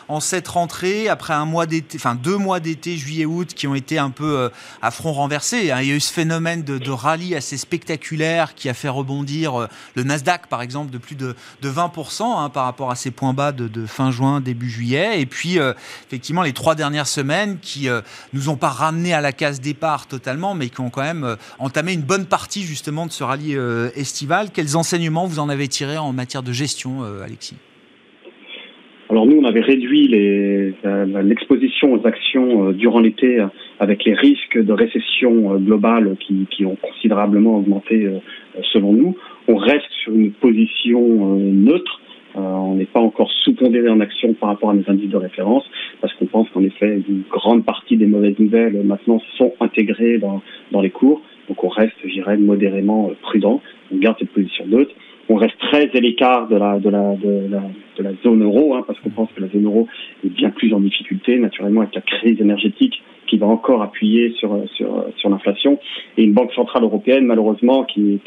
[0.09, 3.99] en cette rentrée, après un mois d'été, enfin deux mois d'été, juillet-août, qui ont été
[3.99, 4.51] un peu
[4.82, 8.55] à front renversé, hein, il y a eu ce phénomène de, de, rallye assez spectaculaire
[8.55, 12.64] qui a fait rebondir le Nasdaq par exemple de plus de, de 20% hein, par
[12.64, 15.20] rapport à ses points bas de, de, fin juin, début juillet.
[15.20, 15.59] Et puis
[16.07, 17.89] effectivement les trois dernières semaines qui
[18.32, 21.37] nous ont pas ramené à la case départ totalement, mais qui ont quand même euh,
[21.59, 24.49] entamé une bonne partie justement de ce rallye euh, estival.
[24.55, 27.57] Quels enseignements vous en avez tirés en matière de gestion, euh, Alexis?
[29.11, 30.07] Alors nous, on avait réduit
[30.85, 33.43] l'exposition aux actions durant l'été
[33.81, 38.07] avec les risques de récession globale qui, ont considérablement augmenté
[38.70, 39.16] selon nous.
[39.49, 41.97] On reste sur une position neutre
[42.39, 45.64] on n'est pas encore sous-pondéré en action par rapport à nos indices de référence,
[46.01, 50.18] parce qu'on pense qu'en effet, une grande partie des mauvaises nouvelles euh, maintenant sont intégrées
[50.18, 50.43] dans,
[50.80, 51.22] les cours.
[51.49, 53.61] Donc on reste, je dirais, modérément euh, prudent.
[53.93, 54.95] On garde cette position neutre.
[55.30, 56.78] On reste très à l'écart de la,
[58.22, 59.86] zone euro, hein, parce qu'on pense que la zone euro
[60.24, 64.57] est bien plus en difficulté, naturellement, avec la crise énergétique qui va encore appuyer sur,
[65.28, 65.78] l'inflation.
[66.16, 68.20] Et une banque centrale européenne, malheureusement, qui,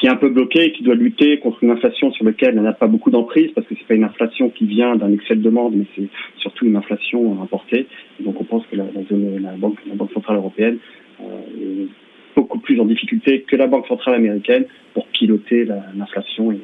[0.00, 2.72] qui est un peu bloqué qui doit lutter contre une inflation sur laquelle elle n'a
[2.72, 5.74] pas beaucoup d'emprise parce que c'est pas une inflation qui vient d'un excès de demande,
[5.76, 7.86] mais c'est surtout une inflation importée.
[8.18, 10.78] donc on pense que la, zone, la, banque, la banque centrale européenne
[11.20, 11.88] euh, est
[12.34, 16.60] beaucoup plus en difficulté que la banque centrale américaine pour piloter l'inflation et,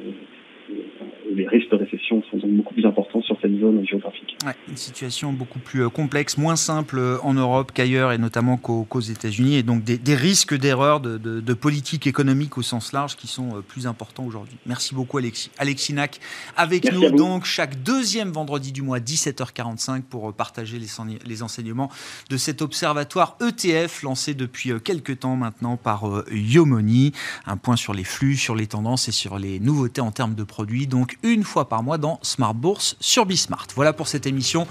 [1.37, 4.37] les risques de récession sont donc beaucoup plus importants sur cette zone géographique.
[4.69, 9.01] une situation beaucoup plus euh, complexe, moins simple euh, en Europe qu'ailleurs et notamment qu'aux
[9.01, 13.61] États-Unis, et donc des, risques d'erreur de, politique économique au sens large qui sont euh,
[13.61, 14.57] plus importants aujourd'hui.
[14.67, 15.51] Merci beaucoup Alexis.
[15.59, 16.21] Alexis Nac
[16.57, 20.89] avec nous donc chaque deuxième vendredi du mois 17h45 pour partager les,
[21.27, 21.91] les enseignements
[22.31, 27.13] de cet observatoire ETF lancé depuis quelques temps maintenant par Yomoni.
[27.47, 30.45] Un point sur les flux, sur les tendances et sur les nouveautés en termes de
[30.65, 33.67] Donc une fois par mois dans Smart Bourse sur Bismart.
[33.75, 34.67] Voilà pour cette émission.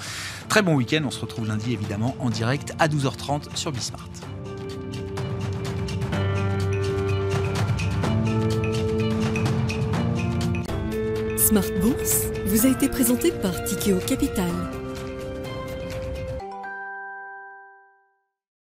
[0.49, 1.03] Très bon week-end.
[1.05, 4.09] On se retrouve lundi évidemment en direct à 12h30 sur Bismart.
[11.37, 14.84] Smart Bourse vous a été présenté par Tikeo Capital.